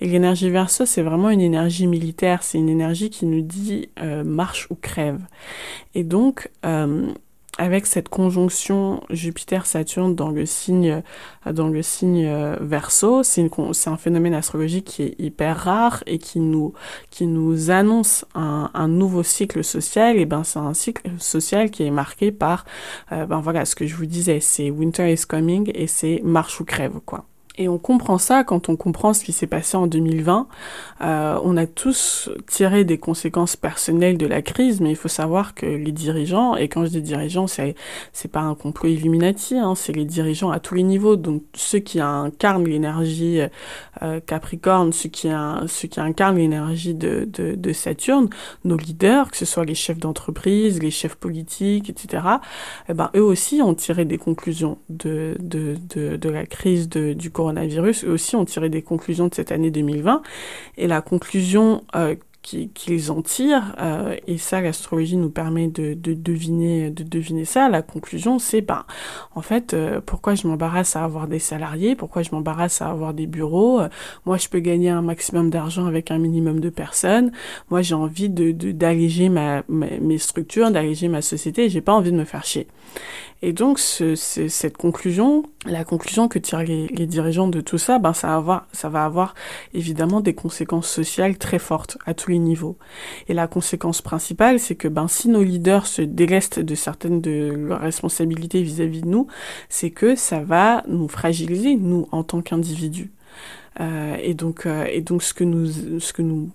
Et 0.00 0.08
l'énergie 0.08 0.50
Verseau, 0.50 0.84
c'est 0.84 1.02
vraiment 1.02 1.30
une 1.30 1.40
énergie 1.40 1.86
militaire, 1.86 2.42
c'est 2.42 2.58
une 2.58 2.68
énergie 2.68 3.08
qui 3.08 3.24
nous 3.24 3.40
dit 3.40 3.88
marche 4.24 4.66
ou 4.70 4.74
crève. 4.74 5.20
Et 5.94 6.04
donc, 6.04 6.50
avec 7.58 7.86
cette 7.86 8.08
conjonction 8.08 9.02
Jupiter-Saturne 9.10 10.14
dans 10.14 10.30
le 10.30 10.46
signe, 10.46 11.02
dans 11.50 11.68
le 11.68 11.82
signe 11.82 12.26
euh, 12.26 12.56
Verseau, 12.60 13.22
c'est 13.22 13.48
un 13.86 13.96
phénomène 13.96 14.34
astrologique 14.34 14.84
qui 14.84 15.02
est 15.02 15.14
hyper 15.18 15.56
rare 15.56 16.02
et 16.06 16.18
qui 16.18 16.40
nous, 16.40 16.74
qui 17.10 17.26
nous 17.26 17.70
annonce 17.70 18.24
un, 18.34 18.70
un 18.74 18.88
nouveau 18.88 19.22
cycle 19.22 19.64
social. 19.64 20.16
Et 20.16 20.26
ben, 20.26 20.44
c'est 20.44 20.58
un 20.58 20.74
cycle 20.74 21.10
social 21.18 21.70
qui 21.70 21.84
est 21.84 21.90
marqué 21.90 22.32
par, 22.32 22.64
euh, 23.12 23.26
ben 23.26 23.40
voilà, 23.40 23.64
ce 23.64 23.74
que 23.74 23.86
je 23.86 23.96
vous 23.96 24.06
disais, 24.06 24.40
c'est 24.40 24.70
Winter 24.70 25.12
is 25.12 25.24
coming 25.26 25.70
et 25.74 25.86
c'est 25.86 26.20
marche 26.24 26.60
ou 26.60 26.64
crève, 26.64 27.00
quoi. 27.04 27.24
Et 27.58 27.68
on 27.68 27.78
comprend 27.78 28.18
ça 28.18 28.44
quand 28.44 28.68
on 28.68 28.76
comprend 28.76 29.14
ce 29.14 29.24
qui 29.24 29.32
s'est 29.32 29.46
passé 29.46 29.76
en 29.76 29.86
2020. 29.86 30.46
Euh, 31.00 31.38
on 31.42 31.56
a 31.56 31.66
tous 31.66 32.28
tiré 32.46 32.84
des 32.84 32.98
conséquences 32.98 33.56
personnelles 33.56 34.18
de 34.18 34.26
la 34.26 34.42
crise, 34.42 34.80
mais 34.80 34.90
il 34.90 34.96
faut 34.96 35.08
savoir 35.08 35.54
que 35.54 35.64
les 35.64 35.92
dirigeants, 35.92 36.56
et 36.56 36.68
quand 36.68 36.84
je 36.84 36.90
dis 36.90 37.02
dirigeants, 37.02 37.46
c'est 37.46 37.74
c'est 38.12 38.30
pas 38.30 38.40
un 38.40 38.54
complot 38.54 38.90
Illuminati, 38.90 39.56
hein, 39.56 39.74
c'est 39.74 39.92
les 39.92 40.04
dirigeants 40.04 40.50
à 40.50 40.60
tous 40.60 40.74
les 40.74 40.82
niveaux, 40.82 41.16
donc 41.16 41.42
ceux 41.54 41.78
qui 41.78 42.00
incarnent 42.00 42.66
l'énergie 42.66 43.40
euh, 44.02 44.20
Capricorne, 44.20 44.92
ceux 44.92 45.08
qui, 45.08 45.28
ceux 45.66 45.88
qui 45.88 46.00
incarnent 46.00 46.36
l'énergie 46.36 46.94
de, 46.94 47.26
de, 47.30 47.54
de, 47.54 47.72
Saturne, 47.72 48.28
nos 48.64 48.76
leaders, 48.76 49.30
que 49.30 49.36
ce 49.36 49.44
soit 49.46 49.64
les 49.64 49.74
chefs 49.74 49.98
d'entreprise, 49.98 50.82
les 50.82 50.90
chefs 50.90 51.16
politiques, 51.16 51.88
etc. 51.88 52.22
Eh 52.88 52.94
ben 52.94 53.10
eux 53.16 53.22
aussi 53.22 53.62
ont 53.62 53.74
tiré 53.74 54.04
des 54.04 54.18
conclusions 54.18 54.78
de 54.90 55.36
de 55.40 55.76
de, 55.94 56.16
de 56.16 56.28
la 56.28 56.44
crise 56.44 56.88
de, 56.88 57.12
du 57.12 57.30
coronavirus 57.30 57.45
coronavirus, 57.46 58.04
eux 58.04 58.10
aussi 58.10 58.34
ont 58.34 58.44
tiré 58.44 58.68
des 58.68 58.82
conclusions 58.82 59.28
de 59.28 59.34
cette 59.34 59.52
année 59.52 59.70
2020. 59.70 60.22
Et 60.78 60.88
la 60.88 61.00
conclusion 61.00 61.84
euh, 61.94 62.16
qu'ils 62.42 63.10
en 63.10 63.22
tirent, 63.22 63.74
euh, 63.80 64.16
et 64.26 64.38
ça 64.38 64.60
l'astrologie 64.60 65.16
nous 65.16 65.30
permet 65.30 65.66
de, 65.66 65.94
de, 65.94 66.14
deviner 66.14 66.90
de 66.90 67.02
deviner 67.02 67.44
ça, 67.44 67.68
la 67.68 67.82
conclusion 67.82 68.38
c'est 68.38 68.60
ben 68.60 68.84
en 69.34 69.42
fait 69.42 69.74
euh, 69.74 70.00
pourquoi 70.00 70.36
je 70.36 70.46
m'embarrasse 70.46 70.94
à 70.94 71.02
avoir 71.02 71.26
des 71.26 71.40
salariés, 71.40 71.96
pourquoi 71.96 72.22
je 72.22 72.30
m'embarrasse 72.30 72.80
à 72.82 72.88
avoir 72.88 73.14
des 73.14 73.26
bureaux, 73.26 73.80
moi 74.26 74.36
je 74.36 74.48
peux 74.48 74.60
gagner 74.60 74.90
un 74.90 75.02
maximum 75.02 75.50
d'argent 75.50 75.86
avec 75.86 76.12
un 76.12 76.18
minimum 76.18 76.60
de 76.60 76.70
personnes, 76.70 77.32
moi 77.68 77.82
j'ai 77.82 77.96
envie 77.96 78.28
d'alléger 78.30 79.28
ma, 79.28 79.64
mes 79.68 80.18
structures, 80.18 80.70
d'alléger 80.70 81.08
ma 81.08 81.22
société, 81.22 81.68
j'ai 81.68 81.80
pas 81.80 81.94
envie 81.94 82.12
de 82.12 82.16
me 82.16 82.24
faire 82.24 82.44
chier. 82.44 82.68
Et 83.42 83.52
donc, 83.52 83.78
ce, 83.78 84.14
cette 84.14 84.76
conclusion, 84.76 85.44
la 85.66 85.84
conclusion 85.84 86.28
que 86.28 86.38
tirent 86.38 86.62
les, 86.62 87.06
dirigeants 87.06 87.48
de 87.48 87.60
tout 87.60 87.78
ça, 87.78 87.98
ben, 87.98 88.12
ça 88.12 88.28
va, 88.28 88.36
avoir, 88.36 88.66
ça 88.72 88.88
va 88.88 89.04
avoir 89.04 89.34
évidemment 89.74 90.20
des 90.20 90.34
conséquences 90.34 90.88
sociales 90.88 91.38
très 91.38 91.58
fortes 91.58 91.98
à 92.06 92.14
tous 92.14 92.30
les 92.30 92.38
niveaux. 92.38 92.76
Et 93.28 93.34
la 93.34 93.46
conséquence 93.46 94.02
principale, 94.02 94.58
c'est 94.58 94.74
que 94.74 94.88
ben, 94.88 95.08
si 95.08 95.28
nos 95.28 95.42
leaders 95.42 95.86
se 95.86 96.02
délestent 96.02 96.60
de 96.60 96.74
certaines 96.74 97.20
de 97.20 97.52
leurs 97.54 97.80
responsabilités 97.80 98.62
vis-à-vis 98.62 99.02
de 99.02 99.08
nous, 99.08 99.26
c'est 99.68 99.90
que 99.90 100.16
ça 100.16 100.40
va 100.40 100.82
nous 100.88 101.08
fragiliser, 101.08 101.76
nous, 101.76 102.08
en 102.12 102.22
tant 102.22 102.42
qu'individus. 102.42 103.12
Euh, 103.80 104.16
et 104.22 104.34
donc, 104.34 104.66
euh, 104.66 104.86
et 104.90 105.00
donc, 105.00 105.22
ce 105.22 105.34
que 105.34 105.44
nous, 105.44 106.00
ce 106.00 106.12
que 106.12 106.22
nous 106.22 106.50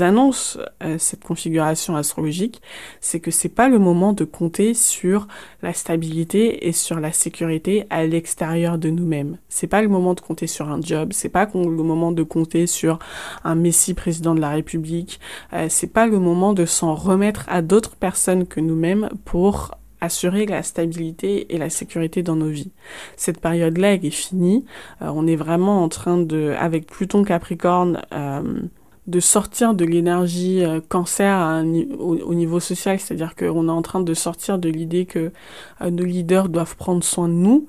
annonce 0.00 0.58
euh, 0.82 0.96
cette 0.98 1.24
configuration 1.24 1.96
astrologique, 1.96 2.60
c'est 3.00 3.20
que 3.20 3.30
c'est 3.30 3.48
pas 3.48 3.68
le 3.68 3.78
moment 3.78 4.12
de 4.12 4.24
compter 4.24 4.74
sur 4.74 5.26
la 5.62 5.72
stabilité 5.72 6.68
et 6.68 6.72
sur 6.72 7.00
la 7.00 7.12
sécurité 7.12 7.86
à 7.90 8.04
l'extérieur 8.04 8.78
de 8.78 8.90
nous-mêmes. 8.90 9.38
C'est 9.48 9.66
pas 9.66 9.82
le 9.82 9.88
moment 9.88 10.14
de 10.14 10.20
compter 10.20 10.46
sur 10.46 10.68
un 10.68 10.80
job, 10.80 11.12
c'est 11.12 11.28
pas 11.28 11.48
le 11.54 11.70
moment 11.70 12.12
de 12.12 12.22
compter 12.22 12.66
sur 12.66 12.98
un 13.44 13.54
messie 13.54 13.94
président 13.94 14.34
de 14.34 14.40
la 14.40 14.50
République, 14.50 15.20
euh, 15.52 15.66
c'est 15.70 15.92
pas 15.92 16.06
le 16.06 16.18
moment 16.18 16.52
de 16.52 16.66
s'en 16.66 16.94
remettre 16.94 17.44
à 17.48 17.62
d'autres 17.62 17.96
personnes 17.96 18.46
que 18.46 18.60
nous-mêmes 18.60 19.08
pour 19.24 19.72
assurer 20.02 20.46
la 20.46 20.62
stabilité 20.62 21.54
et 21.54 21.58
la 21.58 21.68
sécurité 21.68 22.22
dans 22.22 22.36
nos 22.36 22.48
vies. 22.48 22.72
Cette 23.16 23.40
période-là, 23.40 23.94
est 23.94 24.10
finie. 24.10 24.64
Euh, 25.02 25.10
on 25.14 25.26
est 25.26 25.36
vraiment 25.36 25.82
en 25.82 25.88
train 25.88 26.18
de, 26.18 26.54
avec 26.58 26.86
Pluton 26.86 27.22
Capricorne, 27.22 28.00
de 29.10 29.20
sortir 29.20 29.74
de 29.74 29.84
l'énergie 29.84 30.64
euh, 30.64 30.80
cancer 30.88 31.62
au, 31.98 32.34
niveau 32.34 32.60
social, 32.60 32.98
c'est-à-dire 32.98 33.34
qu'on 33.34 33.68
est 33.68 33.72
en 33.72 33.82
train 33.82 34.00
de 34.00 34.14
sortir 34.14 34.58
de 34.58 34.68
l'idée 34.68 35.04
que 35.04 35.32
euh, 35.82 35.90
nos 35.90 36.04
leaders 36.04 36.48
doivent 36.48 36.76
prendre 36.76 37.02
soin 37.02 37.28
de 37.28 37.34
nous. 37.34 37.66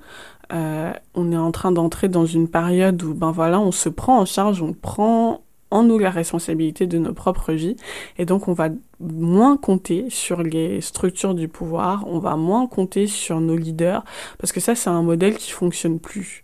Euh, 0.53 0.91
on 1.15 1.31
est 1.31 1.37
en 1.37 1.51
train 1.51 1.71
d'entrer 1.71 2.09
dans 2.09 2.25
une 2.25 2.47
période 2.47 3.01
où 3.03 3.13
ben 3.13 3.31
voilà, 3.31 3.59
on 3.59 3.71
se 3.71 3.89
prend 3.89 4.19
en 4.19 4.25
charge, 4.25 4.61
on 4.61 4.73
prend 4.73 5.41
en 5.71 5.83
nous 5.83 5.97
la 5.97 6.09
responsabilité 6.09 6.85
de 6.85 6.97
nos 6.97 7.13
propres 7.13 7.53
vies 7.53 7.77
et 8.17 8.25
donc 8.25 8.49
on 8.49 8.53
va 8.53 8.67
moins 8.99 9.55
compter 9.55 10.09
sur 10.09 10.43
les 10.43 10.81
structures 10.81 11.33
du 11.33 11.47
pouvoir, 11.47 12.03
on 12.07 12.19
va 12.19 12.35
moins 12.35 12.67
compter 12.67 13.07
sur 13.07 13.39
nos 13.39 13.55
leaders 13.55 14.03
parce 14.37 14.51
que 14.51 14.59
ça 14.59 14.75
c'est 14.75 14.89
un 14.89 15.01
modèle 15.01 15.37
qui 15.37 15.51
fonctionne 15.51 15.99
plus. 15.99 16.43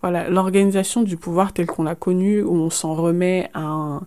Voilà, 0.00 0.28
l'organisation 0.30 1.02
du 1.02 1.16
pouvoir 1.16 1.52
tel 1.52 1.66
qu'on 1.66 1.82
l'a 1.82 1.96
connu, 1.96 2.42
où 2.42 2.54
on 2.54 2.70
s'en 2.70 2.94
remet 2.94 3.50
à 3.52 3.62
un, 3.62 4.00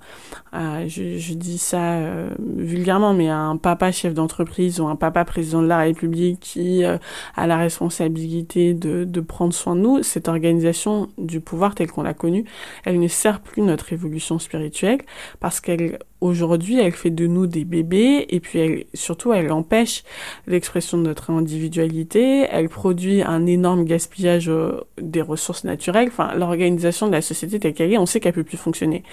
je, 0.88 1.34
dis 1.34 1.58
ça 1.58 1.96
euh, 1.96 2.30
vulgairement, 2.40 3.14
mais 3.14 3.30
à 3.30 3.38
un 3.38 3.58
papa 3.58 3.92
chef 3.92 4.14
d'entreprise 4.14 4.80
ou 4.80 4.88
un 4.88 4.96
papa 4.96 5.26
président 5.26 5.62
de 5.62 5.68
la 5.68 5.80
République 5.80 6.40
qui 6.40 6.84
euh, 6.84 6.98
a 7.36 7.48
la 7.48 7.58
responsabilité 7.58 8.74
de, 8.74 9.22
prendre 9.22 9.54
soin 9.54 9.76
de 9.76 9.82
nous, 9.82 10.04
cette 10.04 10.28
organisation 10.28 11.10
du 11.18 11.42
pouvoir 11.42 11.76
tel 11.76 11.92
qu'on 11.92 12.04
l'a 12.04 12.14
connu, 12.14 12.46
elle 12.86 13.00
ne 13.00 13.08
sert 13.08 13.40
plus 13.42 13.62
notre 13.62 13.94
évolution 13.94 14.40
spirituelle 14.40 15.00
parce 15.40 15.60
qu'elle 15.60 16.00
aujourd'hui, 16.22 16.80
elle 16.80 16.92
fait 16.92 17.10
de 17.10 17.28
nous 17.28 17.48
des 17.48 17.66
bébés 17.66 18.26
et 18.30 18.40
puis 18.40 18.60
elle, 18.60 18.86
surtout, 18.94 19.34
elle 19.34 19.52
empêche 19.52 20.04
l'expression 20.48 20.98
de 20.98 21.04
notre 21.04 21.32
individualité. 21.32 22.48
Elle 22.50 22.70
produit 22.70 23.24
un 23.24 23.46
énorme 23.46 23.86
gaspillage 23.86 24.48
euh, 24.50 24.82
des 25.02 25.22
ressources 25.22 25.64
naturelles. 25.64 25.81
Enfin, 25.90 26.34
l'organisation 26.36 27.08
de 27.08 27.12
la 27.12 27.22
société 27.22 27.60
telle 27.60 27.74
qu'elle 27.74 27.92
est, 27.92 27.98
on 27.98 28.06
sait 28.06 28.20
qu'elle 28.20 28.34
peut 28.34 28.44
plus 28.44 28.58
fonctionner. 28.58 29.04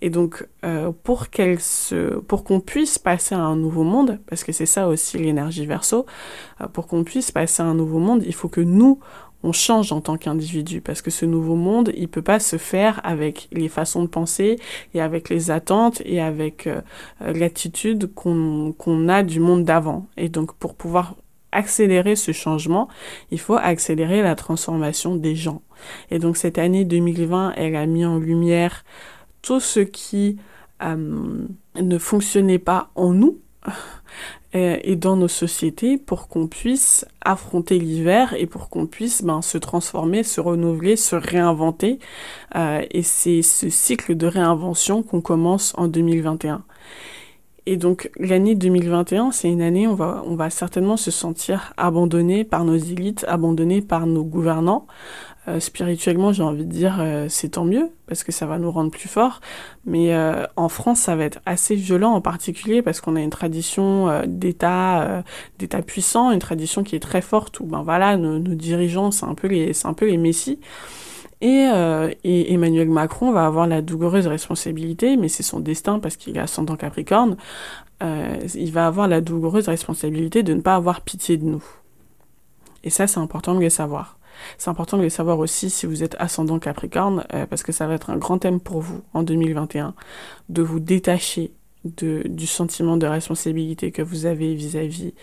Et 0.00 0.10
donc, 0.10 0.46
euh, 0.64 0.92
pour 1.02 1.30
qu'elle 1.30 1.60
se, 1.60 2.18
pour 2.20 2.44
qu'on 2.44 2.60
puisse 2.60 2.98
passer 2.98 3.34
à 3.34 3.40
un 3.40 3.56
nouveau 3.56 3.84
monde, 3.84 4.20
parce 4.26 4.44
que 4.44 4.52
c'est 4.52 4.66
ça 4.66 4.88
aussi 4.88 5.18
l'énergie 5.18 5.66
verso, 5.66 6.06
euh, 6.60 6.68
pour 6.68 6.86
qu'on 6.86 7.04
puisse 7.04 7.30
passer 7.30 7.62
à 7.62 7.66
un 7.66 7.74
nouveau 7.74 7.98
monde, 7.98 8.22
il 8.26 8.34
faut 8.34 8.48
que 8.48 8.60
nous 8.60 9.00
on 9.42 9.52
change 9.52 9.92
en 9.92 10.00
tant 10.00 10.16
qu'individu 10.16 10.80
parce 10.80 11.02
que 11.02 11.10
ce 11.10 11.26
nouveau 11.26 11.56
monde, 11.56 11.92
il 11.96 12.08
peut 12.08 12.22
pas 12.22 12.38
se 12.38 12.56
faire 12.58 13.00
avec 13.04 13.48
les 13.52 13.68
façons 13.68 14.02
de 14.02 14.08
penser 14.08 14.58
et 14.94 15.00
avec 15.00 15.28
les 15.28 15.50
attentes 15.50 16.00
et 16.04 16.20
avec 16.20 16.66
euh, 16.66 16.80
l'attitude 17.20 18.12
qu'on 18.14 18.72
qu'on 18.76 19.08
a 19.08 19.22
du 19.22 19.40
monde 19.40 19.64
d'avant. 19.64 20.06
Et 20.16 20.28
donc 20.28 20.54
pour 20.54 20.74
pouvoir 20.74 21.16
accélérer 21.52 22.16
ce 22.16 22.32
changement, 22.32 22.88
il 23.30 23.38
faut 23.38 23.56
accélérer 23.56 24.22
la 24.22 24.34
transformation 24.34 25.16
des 25.16 25.36
gens. 25.36 25.62
Et 26.10 26.18
donc 26.18 26.36
cette 26.36 26.58
année 26.58 26.84
2020, 26.84 27.54
elle 27.56 27.76
a 27.76 27.86
mis 27.86 28.04
en 28.04 28.18
lumière 28.18 28.84
tout 29.42 29.60
ce 29.60 29.80
qui 29.80 30.38
euh, 30.82 31.46
ne 31.80 31.98
fonctionnait 31.98 32.58
pas 32.58 32.90
en 32.94 33.12
nous 33.12 33.38
euh, 34.54 34.76
et 34.82 34.96
dans 34.96 35.16
nos 35.16 35.28
sociétés 35.28 35.98
pour 35.98 36.28
qu'on 36.28 36.46
puisse 36.46 37.06
affronter 37.20 37.78
l'hiver 37.78 38.34
et 38.36 38.46
pour 38.46 38.68
qu'on 38.68 38.86
puisse 38.86 39.22
ben, 39.22 39.42
se 39.42 39.58
transformer, 39.58 40.22
se 40.22 40.40
renouveler, 40.40 40.96
se 40.96 41.16
réinventer. 41.16 41.98
Euh, 42.56 42.82
et 42.90 43.02
c'est 43.02 43.42
ce 43.42 43.68
cycle 43.68 44.16
de 44.16 44.26
réinvention 44.26 45.02
qu'on 45.02 45.20
commence 45.20 45.72
en 45.76 45.88
2021. 45.88 46.64
Et 47.66 47.76
donc 47.76 48.10
l'année 48.18 48.54
2021, 48.56 49.30
c'est 49.30 49.48
une 49.48 49.62
année 49.62 49.86
où 49.86 49.92
on 49.92 49.94
va, 49.94 50.22
on 50.26 50.34
va 50.34 50.50
certainement 50.50 50.96
se 50.96 51.12
sentir 51.12 51.72
abandonné 51.76 52.42
par 52.44 52.64
nos 52.64 52.76
élites, 52.76 53.24
abandonné 53.28 53.82
par 53.82 54.06
nos 54.06 54.24
gouvernants. 54.24 54.86
Euh, 55.48 55.58
spirituellement, 55.58 56.32
j'ai 56.32 56.44
envie 56.44 56.64
de 56.64 56.70
dire, 56.70 56.98
euh, 57.00 57.26
c'est 57.28 57.50
tant 57.50 57.64
mieux, 57.64 57.90
parce 58.06 58.22
que 58.22 58.30
ça 58.30 58.46
va 58.46 58.58
nous 58.58 58.70
rendre 58.70 58.92
plus 58.92 59.08
forts. 59.08 59.40
Mais 59.84 60.14
euh, 60.14 60.44
en 60.54 60.68
France, 60.68 61.00
ça 61.00 61.16
va 61.16 61.24
être 61.24 61.40
assez 61.46 61.74
violent, 61.74 62.12
en 62.12 62.20
particulier 62.20 62.80
parce 62.80 63.00
qu'on 63.00 63.16
a 63.16 63.20
une 63.20 63.30
tradition 63.30 64.22
d'État, 64.26 65.24
d'État 65.58 65.82
puissant, 65.82 66.30
une 66.30 66.38
tradition 66.38 66.84
qui 66.84 66.94
est 66.94 67.00
très 67.00 67.22
forte, 67.22 67.58
où 67.60 67.64
ben 67.64 67.82
voilà, 67.82 68.16
nos, 68.16 68.38
dirigeants, 68.38 69.10
c'est 69.10 69.26
un 69.26 69.34
peu 69.34 69.48
les, 69.48 69.72
un 69.84 69.94
peu 69.94 70.06
les 70.06 70.16
messies. 70.16 70.60
Et, 71.42 71.68
et, 72.24 72.54
Emmanuel 72.54 72.88
Macron 72.88 73.32
va 73.32 73.46
avoir 73.46 73.66
la 73.66 73.82
douloureuse 73.82 74.28
responsabilité, 74.28 75.16
mais 75.16 75.28
c'est 75.28 75.42
son 75.42 75.58
destin 75.60 75.98
parce 75.98 76.16
qu'il 76.16 76.36
est 76.36 76.40
ascendant 76.40 76.76
Capricorne, 76.76 77.36
il 78.00 78.72
va 78.72 78.86
avoir 78.86 79.08
la 79.08 79.20
douloureuse 79.20 79.68
responsabilité 79.68 80.44
de 80.44 80.54
ne 80.54 80.60
pas 80.60 80.76
avoir 80.76 81.00
pitié 81.00 81.36
de 81.36 81.44
nous. 81.44 81.64
Et 82.84 82.90
ça, 82.90 83.06
c'est 83.06 83.20
important 83.20 83.54
de 83.54 83.60
le 83.60 83.70
savoir. 83.70 84.18
C'est 84.58 84.70
important 84.70 84.96
de 84.96 85.02
le 85.02 85.08
savoir 85.08 85.38
aussi 85.38 85.70
si 85.70 85.86
vous 85.86 86.02
êtes 86.02 86.16
ascendant 86.18 86.58
Capricorne, 86.58 87.24
euh, 87.32 87.46
parce 87.46 87.62
que 87.62 87.72
ça 87.72 87.86
va 87.86 87.94
être 87.94 88.10
un 88.10 88.16
grand 88.16 88.38
thème 88.38 88.60
pour 88.60 88.80
vous 88.80 89.02
en 89.14 89.22
2021, 89.22 89.94
de 90.48 90.62
vous 90.62 90.80
détacher 90.80 91.52
de, 91.84 92.22
du 92.26 92.46
sentiment 92.46 92.96
de 92.96 93.06
responsabilité 93.06 93.90
que 93.90 94.02
vous 94.02 94.26
avez 94.26 94.54
vis-à-vis 94.54 95.14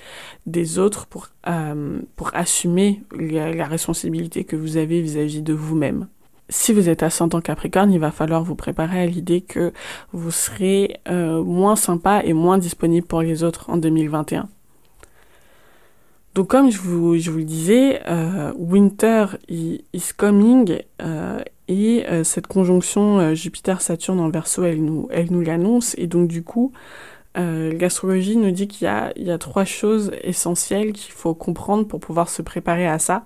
des 0.46 0.80
autres 0.80 1.06
pour, 1.08 1.28
euh, 1.48 2.00
pour 2.16 2.32
assumer 2.34 3.02
la, 3.18 3.66
responsabilité 3.68 4.44
que 4.44 4.56
vous 4.56 4.78
avez 4.78 5.02
vis-à-vis 5.02 5.42
de 5.42 5.54
vous-même. 5.54 6.08
Si 6.50 6.74
vous 6.74 6.90
êtes 6.90 7.04
ascendant 7.04 7.42
Capricorne, 7.42 7.92
il 7.92 8.00
va 8.00 8.12
falloir 8.12 8.44
vous 8.44 8.56
préparer 8.56 9.02
à 9.02 9.06
l'idée 9.06 9.42
que 9.42 9.72
vous 10.12 10.32
serez 10.32 11.00
euh, 11.08 11.44
moins 11.44 11.76
sympa 11.76 12.22
et 12.24 12.34
moins 12.34 12.58
disponible 12.58 13.06
pour 13.06 13.22
les 13.22 13.44
autres 13.44 13.70
en 13.70 13.78
2021. 13.78 14.50
Donc 16.36 16.48
comme 16.48 16.72
je 16.72 16.80
vous, 16.80 17.18
je 17.18 17.32
vous 17.32 17.40
le 17.40 17.44
disais, 17.44 18.02
euh, 18.08 18.54
Winter 18.58 19.26
is 19.48 20.12
coming 20.16 20.80
et 21.70 22.06
euh, 22.08 22.26
cette 22.26 22.48
conjonction 22.48 23.34
Jupiter-Saturne 23.34 24.20
en 24.20 24.30
verso, 24.30 24.64
elle 24.64 24.84
nous, 24.84 25.08
elle 25.12 25.32
nous 25.32 25.42
l'annonce. 25.42 25.96
Et 25.98 26.08
donc 26.08 26.28
du 26.28 26.44
coup, 26.44 26.74
l'astrologie 27.36 28.36
nous 28.36 28.52
dit 28.52 28.68
qu'il 28.68 28.88
y 29.16 29.24
y 29.24 29.32
a 29.32 29.38
trois 29.38 29.64
choses 29.64 30.12
essentielles 30.24 30.92
qu'il 30.92 31.14
faut 31.14 31.34
comprendre 31.34 31.88
pour 31.88 32.02
pouvoir 32.02 32.28
se 32.28 32.42
préparer 32.42 32.86
à 32.86 33.00
ça. 33.00 33.24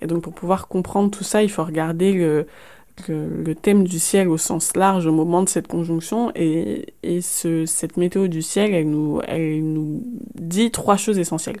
Et 0.00 0.06
donc 0.06 0.22
pour 0.22 0.32
pouvoir 0.32 0.68
comprendre 0.68 1.10
tout 1.10 1.24
ça, 1.24 1.42
il 1.42 1.50
faut 1.50 1.64
regarder 1.64 2.14
le, 3.08 3.54
thème 3.54 3.84
du 3.84 3.98
ciel 3.98 4.28
au 4.28 4.38
sens 4.38 4.74
large 4.74 5.06
au 5.06 5.12
moment 5.12 5.42
de 5.42 5.50
cette 5.50 5.66
conjonction. 5.66 6.32
Et, 6.34 6.94
et 7.02 7.20
ce, 7.20 7.66
cette 7.66 7.98
météo 7.98 8.28
du 8.28 8.40
ciel, 8.40 8.72
elle 8.72 8.88
nous, 8.88 9.20
elle 9.26 9.62
nous 9.62 10.02
dit 10.34 10.70
trois 10.70 10.96
choses 10.96 11.18
essentielles. 11.18 11.60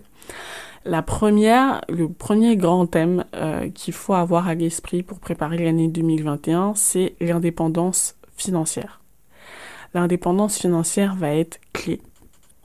La 0.84 1.02
première, 1.02 1.80
le 1.88 2.08
premier 2.08 2.56
grand 2.56 2.86
thème 2.86 3.24
euh, 3.36 3.70
qu'il 3.70 3.94
faut 3.94 4.14
avoir 4.14 4.48
à 4.48 4.54
l'esprit 4.54 5.04
pour 5.04 5.20
préparer 5.20 5.58
l'année 5.58 5.86
2021, 5.86 6.72
c'est 6.74 7.14
l'indépendance 7.20 8.16
financière. 8.36 9.00
L'indépendance 9.94 10.58
financière 10.58 11.14
va 11.14 11.34
être 11.34 11.60
clé. 11.72 12.00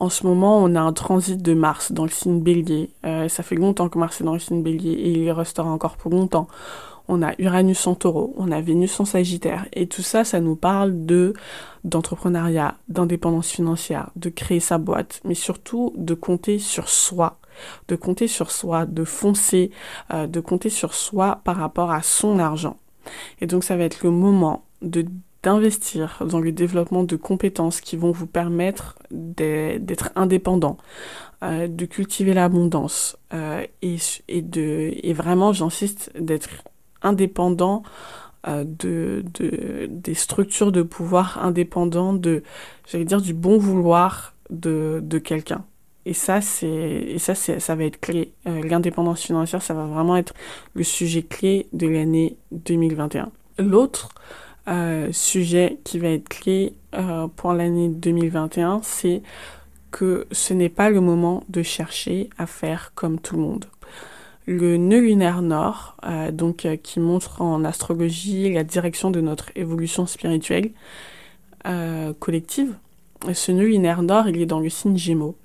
En 0.00 0.08
ce 0.08 0.26
moment, 0.26 0.58
on 0.58 0.74
a 0.74 0.80
un 0.80 0.92
transit 0.92 1.40
de 1.40 1.54
Mars 1.54 1.92
dans 1.92 2.04
le 2.04 2.10
signe 2.10 2.40
bélier. 2.40 2.90
Euh, 3.06 3.28
ça 3.28 3.44
fait 3.44 3.54
longtemps 3.54 3.88
que 3.88 3.98
Mars 3.98 4.20
est 4.20 4.24
dans 4.24 4.32
le 4.32 4.38
signe 4.40 4.62
bélier 4.62 4.92
et 4.92 5.10
il 5.10 5.30
restera 5.30 5.68
encore 5.68 5.96
pour 5.96 6.10
longtemps. 6.10 6.48
On 7.06 7.22
a 7.22 7.32
Uranus 7.38 7.86
en 7.86 7.94
taureau, 7.94 8.34
on 8.36 8.50
a 8.50 8.60
Vénus 8.60 8.98
en 9.00 9.04
sagittaire. 9.04 9.66
Et 9.72 9.86
tout 9.86 10.02
ça, 10.02 10.24
ça 10.24 10.40
nous 10.40 10.56
parle 10.56 11.06
de 11.06 11.34
d'entrepreneuriat, 11.84 12.74
d'indépendance 12.88 13.48
financière, 13.48 14.10
de 14.16 14.28
créer 14.28 14.60
sa 14.60 14.78
boîte, 14.78 15.20
mais 15.24 15.34
surtout 15.34 15.94
de 15.96 16.14
compter 16.14 16.58
sur 16.58 16.88
soi 16.88 17.37
de 17.88 17.96
compter 17.96 18.28
sur 18.28 18.50
soi, 18.50 18.86
de 18.86 19.04
foncer, 19.04 19.70
euh, 20.12 20.26
de 20.26 20.40
compter 20.40 20.70
sur 20.70 20.94
soi 20.94 21.40
par 21.44 21.56
rapport 21.56 21.90
à 21.90 22.02
son 22.02 22.38
argent. 22.38 22.76
Et 23.40 23.46
donc 23.46 23.64
ça 23.64 23.76
va 23.76 23.84
être 23.84 24.02
le 24.02 24.10
moment 24.10 24.64
de 24.82 25.06
d'investir 25.44 26.20
dans 26.28 26.40
le 26.40 26.50
développement 26.50 27.04
de 27.04 27.14
compétences 27.14 27.80
qui 27.80 27.96
vont 27.96 28.10
vous 28.10 28.26
permettre 28.26 28.98
d'être 29.12 30.10
indépendant, 30.16 30.78
euh, 31.44 31.68
de 31.68 31.84
cultiver 31.86 32.34
l'abondance 32.34 33.16
euh, 33.32 33.64
et, 33.80 34.42
de, 34.42 34.90
et 35.00 35.12
vraiment, 35.12 35.52
j'insiste, 35.52 36.10
d'être 36.18 36.48
indépendant 37.02 37.84
de, 38.46 39.24
de, 39.34 39.86
des 39.88 40.14
structures 40.14 40.72
de 40.72 40.82
pouvoir 40.82 41.44
indépendant 41.44 42.14
de, 42.14 42.42
j'allais 42.86 43.04
dire, 43.04 43.20
du 43.20 43.34
bon 43.34 43.58
vouloir 43.58 44.34
de, 44.50 45.00
de 45.02 45.18
quelqu'un. 45.18 45.64
Et 46.08 46.14
ça, 46.14 46.40
et 46.62 47.18
ça, 47.18 47.34
ça 47.34 47.74
va 47.74 47.84
être 47.84 48.00
clé. 48.00 48.32
Euh, 48.46 48.62
l'indépendance 48.62 49.20
financière, 49.20 49.60
ça 49.60 49.74
va 49.74 49.84
vraiment 49.84 50.16
être 50.16 50.32
le 50.72 50.82
sujet 50.82 51.22
clé 51.22 51.66
de 51.74 51.86
l'année 51.86 52.38
2021. 52.52 53.30
L'autre 53.58 54.08
euh, 54.68 55.12
sujet 55.12 55.76
qui 55.84 55.98
va 55.98 56.08
être 56.08 56.30
clé 56.30 56.72
euh, 56.94 57.28
pour 57.28 57.52
l'année 57.52 57.90
2021, 57.90 58.80
c'est 58.82 59.20
que 59.90 60.26
ce 60.32 60.54
n'est 60.54 60.70
pas 60.70 60.88
le 60.88 61.02
moment 61.02 61.44
de 61.50 61.62
chercher 61.62 62.30
à 62.38 62.46
faire 62.46 62.92
comme 62.94 63.20
tout 63.20 63.36
le 63.36 63.42
monde. 63.42 63.66
Le 64.46 64.78
nœud 64.78 65.00
lunaire 65.00 65.42
nord, 65.42 65.98
donc 66.32 66.66
qui 66.82 67.00
montre 67.00 67.42
en 67.42 67.66
astrologie 67.66 68.50
la 68.50 68.64
direction 68.64 69.10
de 69.10 69.20
notre 69.20 69.50
évolution 69.56 70.06
spirituelle 70.06 70.70
collective, 72.18 72.74
ce 73.32 73.52
nœud 73.52 73.66
linéaire 73.66 74.02
d'or, 74.02 74.28
il 74.28 74.40
est 74.40 74.46
dans 74.46 74.60
le 74.60 74.68
signe 74.68 74.96
Gémeaux. 74.96 75.36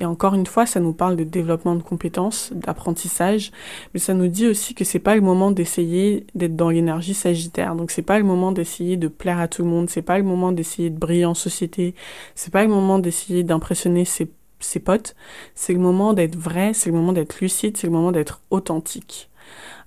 Et 0.00 0.04
encore 0.04 0.34
une 0.34 0.46
fois, 0.46 0.66
ça 0.66 0.80
nous 0.80 0.92
parle 0.92 1.16
de 1.16 1.24
développement 1.24 1.74
de 1.74 1.82
compétences, 1.82 2.52
d'apprentissage, 2.54 3.52
mais 3.94 4.00
ça 4.00 4.14
nous 4.14 4.28
dit 4.28 4.46
aussi 4.46 4.74
que 4.74 4.84
c'est 4.84 4.98
pas 4.98 5.14
le 5.14 5.22
moment 5.22 5.50
d'essayer 5.50 6.26
d'être 6.34 6.56
dans 6.56 6.68
l'énergie 6.68 7.14
Sagittaire. 7.14 7.74
Donc 7.74 7.90
c'est 7.90 8.02
pas 8.02 8.18
le 8.18 8.24
moment 8.24 8.52
d'essayer 8.52 8.96
de 8.96 9.08
plaire 9.08 9.38
à 9.38 9.48
tout 9.48 9.62
le 9.62 9.68
monde, 9.68 9.88
c'est 9.88 10.02
pas 10.02 10.18
le 10.18 10.24
moment 10.24 10.52
d'essayer 10.52 10.90
de 10.90 10.98
briller 10.98 11.24
en 11.24 11.34
société, 11.34 11.94
c'est 12.34 12.52
pas 12.52 12.62
le 12.62 12.68
moment 12.68 12.98
d'essayer 12.98 13.44
d'impressionner 13.44 14.04
ses, 14.04 14.28
potes. 14.84 15.16
C'est 15.54 15.72
le 15.72 15.80
moment 15.80 16.12
d'être 16.12 16.36
vrai, 16.36 16.72
c'est 16.74 16.90
le 16.90 16.96
moment 16.96 17.12
d'être 17.12 17.40
lucide, 17.40 17.76
c'est 17.76 17.86
le 17.86 17.92
moment 17.92 18.12
d'être 18.12 18.42
authentique. 18.50 19.30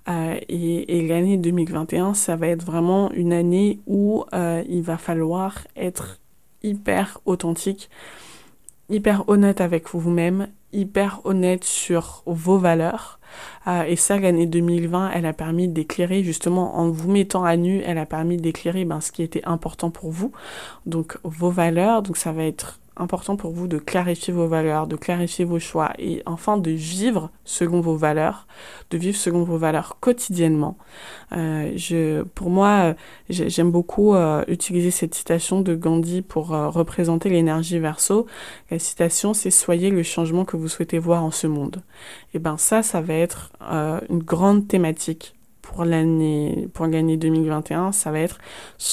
Euh, 0.08 0.38
et, 0.50 0.98
et 0.98 1.08
l'année 1.08 1.38
2021, 1.38 2.14
ça 2.14 2.36
va 2.36 2.48
être 2.48 2.64
vraiment 2.64 3.12
une 3.12 3.34
année 3.34 3.80
où 3.88 4.26
euh, 4.34 4.64
il 4.68 4.84
va 4.84 4.98
falloir 4.98 5.60
être 5.76 6.20
hyper 6.66 7.20
authentique, 7.26 7.90
hyper 8.90 9.28
honnête 9.30 9.62
avec 9.62 9.90
vous-même, 9.90 10.48
hyper 10.74 11.22
honnête 11.24 11.64
sur 11.64 12.24
vos 12.26 12.58
valeurs. 12.58 13.20
Euh, 13.68 13.84
et 13.84 13.96
ça, 13.96 14.20
l'année 14.20 14.46
2020, 14.46 15.12
elle 15.14 15.26
a 15.26 15.34
permis 15.34 15.68
d'éclairer, 15.68 16.24
justement, 16.24 16.78
en 16.78 16.90
vous 16.90 17.12
mettant 17.12 17.44
à 17.44 17.56
nu, 17.58 17.82
elle 17.86 17.98
a 17.98 18.06
permis 18.06 18.38
d'éclairer 18.38 18.86
ben, 18.86 19.02
ce 19.02 19.12
qui 19.12 19.24
était 19.24 19.46
important 19.46 19.90
pour 19.90 20.12
vous. 20.12 20.32
Donc, 20.86 21.18
vos 21.24 21.50
valeurs, 21.50 22.02
donc 22.02 22.18
ça 22.18 22.32
va 22.32 22.44
être 22.44 22.80
important 22.98 23.36
pour 23.36 23.52
vous 23.52 23.68
de 23.68 23.78
clarifier 23.78 24.34
vos 24.34 24.48
valeurs, 24.48 24.88
de 24.88 24.96
clarifier 24.96 25.46
vos 25.46 25.60
choix 25.60 25.94
et 26.00 26.22
enfin 26.26 26.58
de 26.58 26.72
vivre 26.72 27.30
selon 27.44 27.82
vos 27.82 27.96
valeurs, 27.96 28.48
de 28.90 28.98
vivre 28.98 29.18
selon 29.18 29.44
vos 29.44 29.58
valeurs 29.58 29.98
quotidiennement. 30.00 30.78
Euh, 31.34 31.72
je, 31.76 32.24
pour 32.24 32.50
moi, 32.50 32.70
euh, 32.70 32.94
j'aime 33.30 33.72
beaucoup 33.72 34.16
euh, 34.16 34.44
utiliser 34.48 34.92
cette 34.92 35.14
citation 35.14 35.62
de 35.62 35.76
Gandhi 35.76 36.22
pour 36.22 36.48
représenter 36.50 37.30
l'énergie 37.30 37.80
verso. 37.80 38.28
La 38.72 38.80
citation, 38.80 39.34
c'est 39.34 39.52
soyez 39.52 39.90
le 39.90 40.04
changement 40.04 40.46
que 40.46 40.58
vous 40.58 40.68
souhaitez 40.68 41.00
voir 41.00 41.24
en 41.24 41.32
ce 41.32 41.48
monde. 41.48 41.84
Et 42.34 42.40
ben 42.40 42.58
ça, 42.58 42.84
ça 42.84 43.02
va 43.02 43.14
être 43.14 43.52
une 44.10 44.24
grande 44.24 44.68
thématique 44.68 45.36
pour 45.66 45.84
l'année 45.84 46.70
pour 46.74 46.86
l'année 46.86 47.18
2021, 47.18 47.92
ça 47.92 48.12
va 48.12 48.20
être 48.20 48.38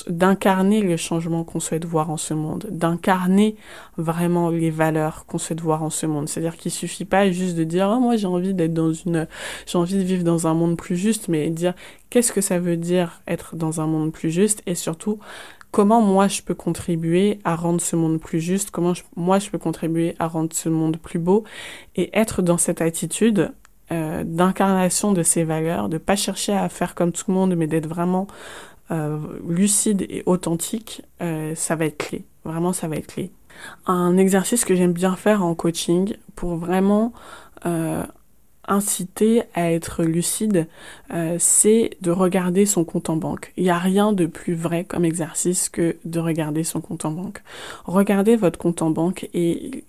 d'incarner 0.08 0.80
le 0.80 0.96
changement 0.96 1.44
qu'on 1.44 1.60
souhaite 1.60 1.84
voir 1.84 2.10
en 2.10 2.16
ce 2.16 2.34
monde, 2.34 2.66
d'incarner 2.70 3.56
vraiment 3.98 4.48
les 4.48 4.70
valeurs 4.70 5.26
qu'on 5.26 5.38
souhaite 5.38 5.60
voir 5.60 5.82
en 5.82 5.90
ce 5.90 6.06
monde. 6.06 6.28
C'est-à-dire 6.28 6.56
qu'il 6.56 6.72
suffit 6.72 7.04
pas 7.04 7.30
juste 7.30 7.56
de 7.56 7.64
dire 7.64 7.92
oh, 7.94 8.00
moi 8.00 8.16
j'ai 8.16 8.26
envie 8.26 8.54
d'être 8.54 8.74
dans 8.74 8.92
une 8.92 9.28
j'ai 9.66 9.78
envie 9.78 9.96
de 9.96 10.02
vivre 10.02 10.24
dans 10.24 10.46
un 10.46 10.54
monde 10.54 10.76
plus 10.76 10.96
juste, 10.96 11.28
mais 11.28 11.50
dire 11.50 11.74
qu'est-ce 12.10 12.32
que 12.32 12.40
ça 12.40 12.58
veut 12.58 12.76
dire 12.76 13.20
être 13.28 13.54
dans 13.54 13.80
un 13.80 13.86
monde 13.86 14.12
plus 14.12 14.30
juste 14.30 14.62
et 14.66 14.74
surtout 14.74 15.18
comment 15.72 16.00
moi 16.00 16.28
je 16.28 16.42
peux 16.42 16.54
contribuer 16.54 17.38
à 17.44 17.54
rendre 17.54 17.80
ce 17.80 17.96
monde 17.96 18.18
plus 18.18 18.40
juste, 18.40 18.70
comment 18.70 18.94
moi 19.16 19.38
je 19.38 19.50
peux 19.50 19.58
contribuer 19.58 20.14
à 20.18 20.26
rendre 20.26 20.54
ce 20.54 20.68
monde 20.68 20.96
plus 20.96 21.18
beau 21.18 21.44
et 21.96 22.10
être 22.18 22.40
dans 22.40 22.58
cette 22.58 22.80
attitude 22.80 23.52
euh, 23.92 24.24
d'incarnation 24.24 25.12
de 25.12 25.22
ces 25.22 25.44
valeurs, 25.44 25.90
de 25.90 25.98
pas 25.98 26.16
chercher 26.16 26.54
à 26.54 26.68
faire 26.70 26.94
comme 26.94 27.12
tout 27.12 27.24
le 27.28 27.34
monde, 27.34 27.54
mais 27.56 27.66
d'être 27.66 27.86
vraiment 27.86 28.26
euh, 28.90 29.18
lucide 29.46 30.06
et 30.08 30.22
authentique, 30.24 31.02
euh, 31.20 31.54
ça 31.54 31.76
va 31.76 31.84
être 31.84 31.98
clé. 31.98 32.24
Vraiment, 32.44 32.72
ça 32.72 32.88
va 32.88 32.96
être 32.96 33.08
clé. 33.08 33.30
Un 33.86 34.16
exercice 34.16 34.64
que 34.64 34.74
j'aime 34.74 34.92
bien 34.92 35.14
faire 35.14 35.44
en 35.44 35.54
coaching 35.54 36.14
pour 36.34 36.56
vraiment 36.56 37.12
inciter 38.66 39.42
à 39.54 39.70
être 39.70 40.02
lucide, 40.02 40.66
c'est 41.38 41.90
de 42.00 42.10
regarder 42.10 42.66
son 42.66 42.84
compte 42.84 43.08
en 43.08 43.16
banque. 43.16 43.52
Il 43.56 43.62
n'y 43.62 43.70
a 43.70 43.78
rien 43.78 44.12
de 44.12 44.26
plus 44.26 44.54
vrai 44.54 44.82
comme 44.84 45.04
exercice 45.04 45.68
que 45.68 45.96
de 46.04 46.18
regarder 46.18 46.64
son 46.64 46.80
compte 46.80 47.04
en 47.04 47.12
banque. 47.12 47.42
Regardez 47.84 48.34
votre 48.34 48.58
compte 48.58 48.82
en 48.82 48.90
banque 48.90 49.28
et 49.32 49.84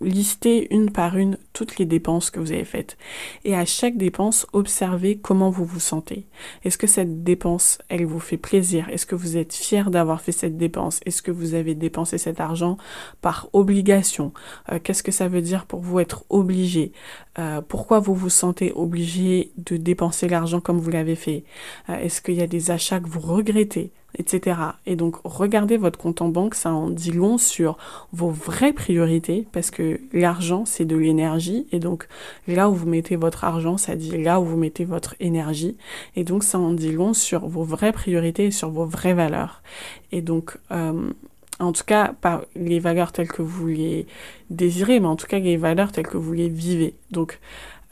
listez 0.00 0.72
une 0.74 0.90
par 0.90 1.16
une 1.16 1.38
toutes 1.52 1.78
les 1.78 1.84
dépenses 1.84 2.30
que 2.30 2.40
vous 2.40 2.52
avez 2.52 2.64
faites. 2.64 2.96
Et 3.44 3.54
à 3.54 3.64
chaque 3.64 3.96
dépense, 3.96 4.46
observez 4.52 5.18
comment 5.18 5.50
vous 5.50 5.64
vous 5.64 5.80
sentez. 5.80 6.26
Est-ce 6.64 6.78
que 6.78 6.86
cette 6.86 7.22
dépense, 7.22 7.78
elle 7.88 8.06
vous 8.06 8.20
fait 8.20 8.36
plaisir? 8.36 8.88
Est-ce 8.88 9.06
que 9.06 9.14
vous 9.14 9.36
êtes 9.36 9.52
fier 9.52 9.90
d'avoir 9.90 10.20
fait 10.20 10.32
cette 10.32 10.56
dépense? 10.56 11.00
Est-ce 11.06 11.22
que 11.22 11.30
vous 11.30 11.54
avez 11.54 11.74
dépensé 11.74 12.18
cet 12.18 12.40
argent 12.40 12.76
par 13.20 13.48
obligation? 13.52 14.32
Euh, 14.70 14.78
Qu'est-ce 14.82 15.02
que 15.02 15.12
ça 15.12 15.28
veut 15.28 15.42
dire 15.42 15.66
pour 15.66 15.80
vous 15.80 16.00
être 16.00 16.24
obligé? 16.28 16.92
Euh, 17.40 17.60
Pourquoi 17.66 17.98
vous 17.98 18.14
vous 18.14 18.30
sentez 18.30 18.72
obligé 18.74 19.50
de 19.56 19.76
dépenser 19.76 20.28
l'argent 20.28 20.60
comme 20.60 20.78
vous 20.78 20.90
l'avez 20.90 21.16
fait? 21.16 21.44
Euh, 21.88 21.96
Est-ce 21.96 22.20
qu'il 22.20 22.34
y 22.34 22.42
a 22.42 22.46
des 22.46 22.70
achats 22.70 23.00
que 23.00 23.08
vous 23.08 23.20
regrettez? 23.20 23.90
Etc. 24.18 24.58
Et 24.86 24.96
donc, 24.96 25.16
regardez 25.22 25.76
votre 25.76 25.96
compte 25.96 26.20
en 26.20 26.28
banque, 26.28 26.56
ça 26.56 26.72
en 26.72 26.90
dit 26.90 27.12
long 27.12 27.38
sur 27.38 27.78
vos 28.12 28.30
vraies 28.30 28.72
priorités, 28.72 29.46
parce 29.52 29.70
que 29.70 30.00
l'argent, 30.12 30.64
c'est 30.66 30.84
de 30.84 30.96
l'énergie 30.96 31.20
énergie. 31.20 31.66
Et 31.70 31.78
donc, 31.78 32.08
là 32.48 32.68
où 32.68 32.74
vous 32.74 32.88
mettez 32.88 33.14
votre 33.14 33.44
argent, 33.44 33.76
ça 33.76 33.94
dit 33.94 34.18
là 34.18 34.40
où 34.40 34.44
vous 34.44 34.56
mettez 34.56 34.84
votre 34.84 35.14
énergie. 35.20 35.76
Et 36.16 36.24
donc, 36.24 36.42
ça 36.42 36.58
en 36.58 36.72
dit 36.72 36.90
long 36.92 37.14
sur 37.14 37.46
vos 37.46 37.62
vraies 37.62 37.92
priorités 37.92 38.46
et 38.46 38.50
sur 38.50 38.70
vos 38.70 38.84
vraies 38.84 39.14
valeurs. 39.14 39.62
Et 40.10 40.22
donc, 40.22 40.58
euh, 40.72 41.10
en 41.60 41.72
tout 41.72 41.84
cas, 41.84 42.14
pas 42.20 42.42
les 42.56 42.80
valeurs 42.80 43.12
telles 43.12 43.28
que 43.28 43.42
vous 43.42 43.66
les 43.68 44.06
désirez, 44.50 45.00
mais 45.00 45.06
en 45.06 45.16
tout 45.16 45.26
cas 45.26 45.38
les 45.38 45.56
valeurs 45.56 45.92
telles 45.92 46.06
que 46.06 46.16
vous 46.16 46.32
les 46.32 46.48
vivez. 46.48 46.94
Donc, 47.10 47.38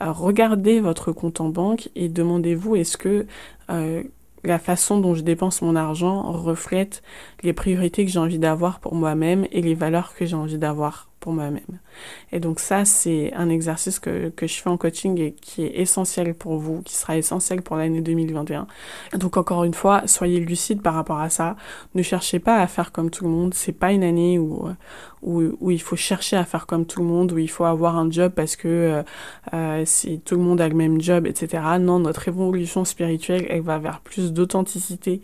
euh, 0.01 0.11
regardez 0.11 0.79
votre 0.79 1.11
compte 1.11 1.41
en 1.41 1.49
banque 1.49 1.89
et 1.95 2.09
demandez-vous 2.09 2.75
est-ce 2.75 2.97
que 2.97 3.27
euh, 3.69 4.03
la 4.43 4.59
façon 4.59 4.99
dont 4.99 5.15
je 5.15 5.21
dépense 5.21 5.61
mon 5.61 5.75
argent 5.75 6.31
reflète 6.31 7.03
les 7.43 7.53
priorités 7.53 8.05
que 8.05 8.11
j'ai 8.11 8.19
envie 8.19 8.39
d'avoir 8.39 8.79
pour 8.79 8.95
moi-même 8.95 9.45
et 9.51 9.61
les 9.61 9.75
valeurs 9.75 10.13
que 10.15 10.25
j'ai 10.25 10.35
envie 10.35 10.57
d'avoir? 10.57 11.08
Pour 11.19 11.33
moi-même. 11.33 11.79
Et 12.31 12.39
donc 12.39 12.59
ça, 12.59 12.85
c'est 12.85 13.33
un 13.33 13.49
exercice 13.49 13.99
que, 13.99 14.29
que, 14.29 14.47
je 14.47 14.55
fais 14.61 14.69
en 14.69 14.77
coaching 14.77 15.19
et 15.19 15.33
qui 15.33 15.63
est 15.63 15.79
essentiel 15.79 16.33
pour 16.33 16.57
vous, 16.57 16.81
qui 16.81 16.95
sera 16.95 17.17
essentiel 17.17 17.61
pour 17.61 17.75
l'année 17.75 18.01
2021. 18.01 18.67
Donc 19.17 19.37
encore 19.37 19.63
une 19.63 19.73
fois, 19.73 20.03
soyez 20.05 20.39
lucide 20.39 20.81
par 20.81 20.93
rapport 20.93 21.19
à 21.19 21.29
ça. 21.29 21.55
Ne 21.95 22.03
cherchez 22.03 22.39
pas 22.39 22.57
à 22.57 22.67
faire 22.67 22.91
comme 22.91 23.09
tout 23.09 23.23
le 23.23 23.29
monde. 23.29 23.53
C'est 23.53 23.73
pas 23.73 23.91
une 23.91 24.03
année 24.03 24.39
où, 24.39 24.69
où, 25.21 25.41
où, 25.59 25.71
il 25.71 25.81
faut 25.81 25.95
chercher 25.95 26.37
à 26.37 26.45
faire 26.45 26.65
comme 26.65 26.85
tout 26.85 27.01
le 27.01 27.05
monde, 27.05 27.31
où 27.31 27.37
il 27.37 27.49
faut 27.49 27.65
avoir 27.65 27.97
un 27.97 28.09
job 28.09 28.31
parce 28.35 28.55
que 28.55 28.67
euh, 28.67 29.03
euh 29.53 29.85
tout 30.25 30.35
le 30.35 30.41
monde 30.41 30.61
a 30.61 30.67
le 30.67 30.75
même 30.75 31.01
job, 31.01 31.25
etc. 31.27 31.63
Non, 31.79 31.99
notre 31.99 32.27
évolution 32.27 32.85
spirituelle, 32.85 33.45
elle 33.49 33.61
va 33.61 33.77
vers 33.79 33.99
plus 34.01 34.33
d'authenticité 34.33 35.21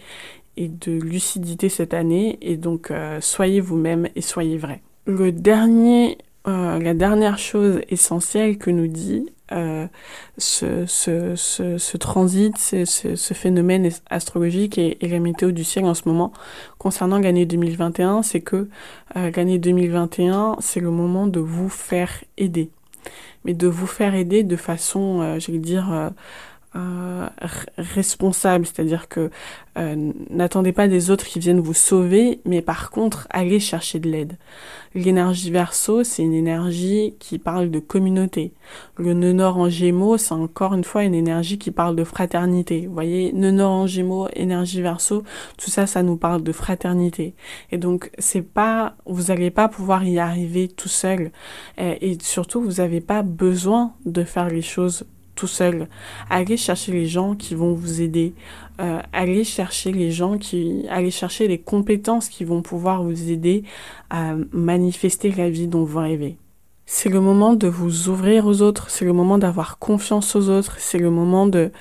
et 0.58 0.68
de 0.70 0.92
lucidité 0.94 1.70
cette 1.70 1.94
année. 1.94 2.38
Et 2.42 2.58
donc, 2.58 2.92
euh, 2.92 3.20
soyez 3.22 3.62
vous-même 3.62 4.10
et 4.16 4.22
soyez 4.22 4.58
vrai 4.58 4.82
le 5.06 5.32
dernier, 5.32 6.18
euh, 6.48 6.80
la 6.80 6.94
dernière 6.94 7.38
chose 7.38 7.82
essentielle 7.90 8.58
que 8.58 8.70
nous 8.70 8.88
dit 8.88 9.32
euh, 9.52 9.86
ce, 10.40 10.88
ce, 10.88 11.36
ce, 11.36 11.78
ce, 11.78 11.98
transit, 11.98 12.58
ce, 12.58 13.34
phénomène 13.36 13.92
astrologique 14.10 14.80
et, 14.80 14.98
et, 15.06 15.08
la 15.08 15.20
météo 15.20 15.52
du 15.52 15.64
ciel 15.64 15.86
en 15.86 15.94
ce 15.94 16.02
moment 16.08 16.34
concernant 16.80 17.20
l'année 17.20 17.46
2021, 17.46 18.24
c'est 18.24 18.42
que 18.42 18.68
euh, 19.16 19.32
l'année 19.36 19.60
2021, 19.60 20.56
c'est 20.62 20.80
le 20.80 20.90
moment 20.90 21.28
de 21.28 21.40
vous 21.40 21.70
faire 21.70 22.24
aider. 22.38 22.72
Mais 23.44 23.54
de 23.54 23.68
vous 23.68 23.86
faire 23.86 24.16
aider 24.16 24.42
de 24.42 24.56
façon, 24.56 25.22
euh, 25.22 25.40
je 25.40 25.52
vais 25.52 25.60
dire, 25.60 26.12
euh, 26.76 27.28
responsable, 27.78 28.66
c'est-à-dire 28.66 29.08
que 29.08 29.30
euh, 29.78 30.12
n'attendez 30.30 30.74
pas 30.74 30.88
des 30.88 31.10
autres 31.10 31.26
qui 31.26 31.40
viennent 31.40 31.60
vous 31.60 31.74
sauver, 31.74 32.42
mais 32.44 32.62
par 32.62 32.92
contre, 32.92 33.28
allez 33.30 33.60
chercher 33.60 34.00
de 34.00 34.10
l'aide. 34.10 34.38
L'énergie 34.94 35.52
verso, 35.52 36.04
c'est 36.04 36.24
une 36.24 36.34
énergie 36.34 37.16
qui 37.20 37.40
parle 37.40 37.72
de 37.72 37.80
communauté. 37.80 38.54
Le 38.98 39.14
nœud 39.14 39.32
nord 39.32 39.58
en 39.58 39.70
gémeaux, 39.70 40.18
c'est 40.18 40.34
encore 40.34 40.74
une 40.74 40.84
fois 40.84 41.04
une 41.04 41.16
énergie 41.16 41.58
qui 41.58 41.72
parle 41.72 41.96
de 41.96 42.04
fraternité. 42.04 42.88
Vous 42.88 42.94
voyez, 42.94 43.32
nœud 43.32 43.52
nord 43.52 43.72
en 43.72 43.88
gémeaux, 43.88 44.28
énergie 44.34 44.82
verso, 44.82 45.24
tout 45.58 45.70
ça, 45.70 45.88
ça 45.88 46.04
nous 46.04 46.18
parle 46.18 46.44
de 46.44 46.52
fraternité. 46.52 47.36
Et 47.72 47.78
donc, 47.78 48.12
c'est 48.18 48.42
pas, 48.42 48.96
vous 49.06 49.24
n'allez 49.24 49.52
pas 49.52 49.70
pouvoir 49.70 50.04
y 50.04 50.20
arriver 50.20 50.68
tout 50.68 50.90
seul. 50.90 51.32
Et, 51.78 52.12
et 52.12 52.18
surtout, 52.22 52.62
vous 52.62 52.82
n'avez 52.82 53.02
pas 53.02 53.22
besoin 53.22 53.94
de 54.06 54.24
faire 54.24 54.50
les 54.50 54.62
choses 54.62 55.06
tout 55.36 55.48
seul. 55.48 55.88
Allez 56.30 56.58
chercher 56.58 56.92
les 56.92 57.06
gens 57.06 57.36
qui 57.36 57.56
vont 57.56 57.74
vous 57.74 58.02
aider. 58.02 58.34
Euh, 58.80 59.00
allez 59.14 59.44
chercher 59.44 59.92
les 59.92 60.12
gens 60.12 60.38
qui, 60.38 60.86
allez 60.90 61.12
chercher 61.12 61.48
les 61.48 61.60
compétences 61.60 62.30
qui 62.30 62.44
vont 62.44 62.62
pouvoir 62.62 63.04
vous 63.04 63.30
aider 63.30 63.64
à 64.10 64.36
manifester 64.52 65.32
la 65.32 65.50
vie 65.50 65.68
dont 65.68 65.84
vous 65.84 66.00
rêvez. 66.00 66.38
C'est 66.88 67.10
le 67.10 67.20
moment 67.20 67.54
de 67.54 67.68
vous 67.68 68.10
ouvrir 68.10 68.46
aux 68.46 68.62
autres, 68.62 68.92
c'est 68.92 69.06
le 69.06 69.14
moment 69.14 69.40
d'avoir 69.40 69.80
confiance 69.80 70.36
aux 70.36 70.50
autres, 70.50 70.76
c'est 70.78 71.00
le 71.00 71.10
moment 71.10 71.48
de 71.48 71.72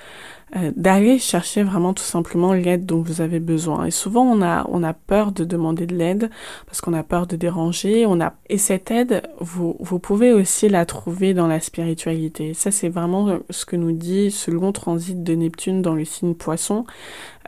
euh, 0.57 0.71
d'aller 0.77 1.19
chercher 1.19 1.64
vraiment 1.64 1.95
tout 1.95 2.05
simplement 2.05 2.53
l'aide 2.53 2.87
dont 2.87 3.03
vous 3.03 3.21
avez 3.21 3.40
besoin. 3.40 3.87
Et 3.87 3.90
souvent 3.90 4.23
on 4.23 4.40
a 4.40 4.64
on 4.69 4.85
a 4.85 4.93
peur 4.93 5.33
de 5.33 5.45
demander 5.45 5.87
de 5.87 5.97
l'aide 5.97 6.31
parce 6.67 6.81
qu'on 6.81 6.93
a 6.93 7.03
peur 7.03 7.27
de 7.27 7.35
déranger. 7.35 8.07
On 8.07 8.21
a 8.21 8.35
et 8.49 8.59
cette 8.59 8.90
aide 8.93 9.23
vous 9.40 9.77
vous 9.81 9.99
pouvez 9.99 10.33
aussi 10.33 10.69
la 10.69 10.87
trouver 10.87 11.35
dans 11.35 11.49
la 11.49 11.59
spiritualité. 11.59 12.55
Ça 12.55 12.71
c'est 12.71 12.88
vraiment 12.88 13.38
ce 13.51 13.67
que 13.67 13.75
nous 13.75 13.93
dit 13.93 14.31
ce 14.31 14.53
long 14.53 14.71
transit 14.71 15.23
de 15.23 15.35
Neptune 15.35 15.83
dans 15.83 15.95
le 15.95 16.05
signe 16.05 16.35
Poisson. 16.35 16.85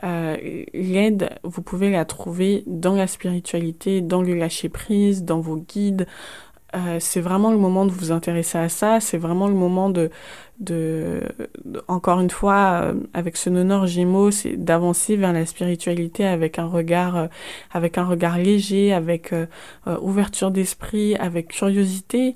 Euh, 0.03 0.35
l'aide 0.73 1.29
vous 1.43 1.61
pouvez 1.61 1.89
la 1.89 2.03
trouver 2.03 2.63
dans 2.67 2.95
la 2.95 3.07
spiritualité, 3.07 4.01
dans 4.01 4.21
le 4.21 4.33
lâcher 4.33 4.69
prise, 4.69 5.23
dans 5.23 5.39
vos 5.39 5.55
guides. 5.55 6.07
Euh, 6.75 6.97
c'est 6.99 7.21
vraiment 7.21 7.51
le 7.51 7.57
moment 7.57 7.85
de 7.85 7.91
vous 7.91 8.11
intéresser 8.11 8.57
à 8.57 8.67
ça, 8.67 8.99
c'est 8.99 9.17
vraiment 9.17 9.47
le 9.47 9.53
moment 9.53 9.89
de, 9.89 10.09
de, 10.59 11.21
encore 11.87 12.19
une 12.19 12.31
fois, 12.31 12.81
euh, 12.83 12.93
avec 13.13 13.37
ce 13.37 13.49
nord 13.49 13.85
Gémeaux, 13.85 14.31
c'est 14.31 14.57
d'avancer 14.57 15.15
vers 15.15 15.31
la 15.31 15.45
spiritualité 15.45 16.25
avec 16.25 16.57
un 16.57 16.65
regard, 16.65 17.15
euh, 17.15 17.27
avec 17.71 17.97
un 17.97 18.05
regard 18.05 18.39
léger, 18.39 18.91
avec 18.91 19.33
euh, 19.33 19.45
ouverture 20.01 20.49
d'esprit, 20.49 21.15
avec 21.15 21.49
curiosité. 21.49 22.35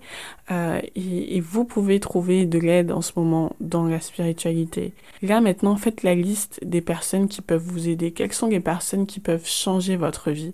Et, 0.96 1.38
et, 1.38 1.40
vous 1.40 1.64
pouvez 1.64 2.02
trouver 2.02 2.46
de 2.46 2.60
l'aide 2.60 2.92
en 2.92 3.00
ce 3.00 3.14
moment 3.16 3.56
dans 3.62 3.86
la 3.86 4.02
spiritualité. 4.02 4.92
Là 5.22 5.40
maintenant, 5.40 5.78
faites 5.78 6.04
la 6.04 6.14
liste 6.14 6.60
des 6.62 6.82
personnes 6.82 7.30
qui 7.30 7.42
peuvent 7.42 7.64
vous 7.64 7.88
aider. 7.88 8.12
Quelles 8.12 8.34
sont 8.34 8.48
les 8.48 8.60
personnes 8.60 9.08
qui 9.08 9.22
peuvent 9.22 9.48
changer 9.48 9.96
votre 9.96 10.30
vie? 10.30 10.54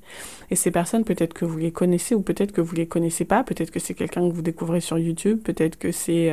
Et 0.51 0.55
ces 0.55 0.69
personnes, 0.69 1.03
peut-être 1.03 1.33
que 1.33 1.45
vous 1.45 1.57
les 1.57 1.71
connaissez 1.71 2.13
ou 2.13 2.21
peut-être 2.21 2.51
que 2.51 2.61
vous 2.61 2.75
les 2.75 2.85
connaissez 2.85 3.25
pas. 3.25 3.43
Peut-être 3.43 3.71
que 3.71 3.79
c'est 3.79 3.95
quelqu'un 3.95 4.29
que 4.29 4.35
vous 4.35 4.43
découvrez 4.43 4.81
sur 4.81 4.99
YouTube. 4.99 5.41
Peut-être 5.43 5.79
que 5.79 5.91
c'est 5.91 6.31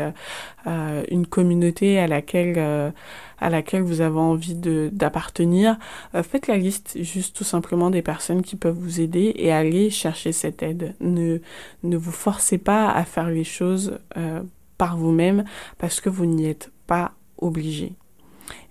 une 0.66 1.23
communauté 1.26 1.98
à 1.98 2.06
laquelle 2.06 2.54
euh, 2.56 2.90
à 3.38 3.50
laquelle 3.50 3.82
vous 3.82 4.00
avez 4.00 4.18
envie 4.18 4.54
de 4.54 4.90
d'appartenir, 4.92 5.78
euh, 6.14 6.22
faites 6.22 6.46
la 6.46 6.56
liste 6.56 6.96
juste 7.02 7.36
tout 7.36 7.44
simplement 7.44 7.90
des 7.90 8.02
personnes 8.02 8.42
qui 8.42 8.56
peuvent 8.56 8.78
vous 8.78 9.00
aider 9.00 9.32
et 9.36 9.52
allez 9.52 9.90
chercher 9.90 10.32
cette 10.32 10.62
aide. 10.62 10.94
Ne 11.00 11.38
ne 11.82 11.96
vous 11.96 12.12
forcez 12.12 12.58
pas 12.58 12.90
à 12.90 13.04
faire 13.04 13.28
les 13.28 13.44
choses 13.44 13.98
euh, 14.16 14.42
par 14.78 14.96
vous-même 14.96 15.44
parce 15.78 16.00
que 16.00 16.08
vous 16.08 16.26
n'y 16.26 16.46
êtes 16.46 16.70
pas 16.86 17.12
obligé. 17.38 17.92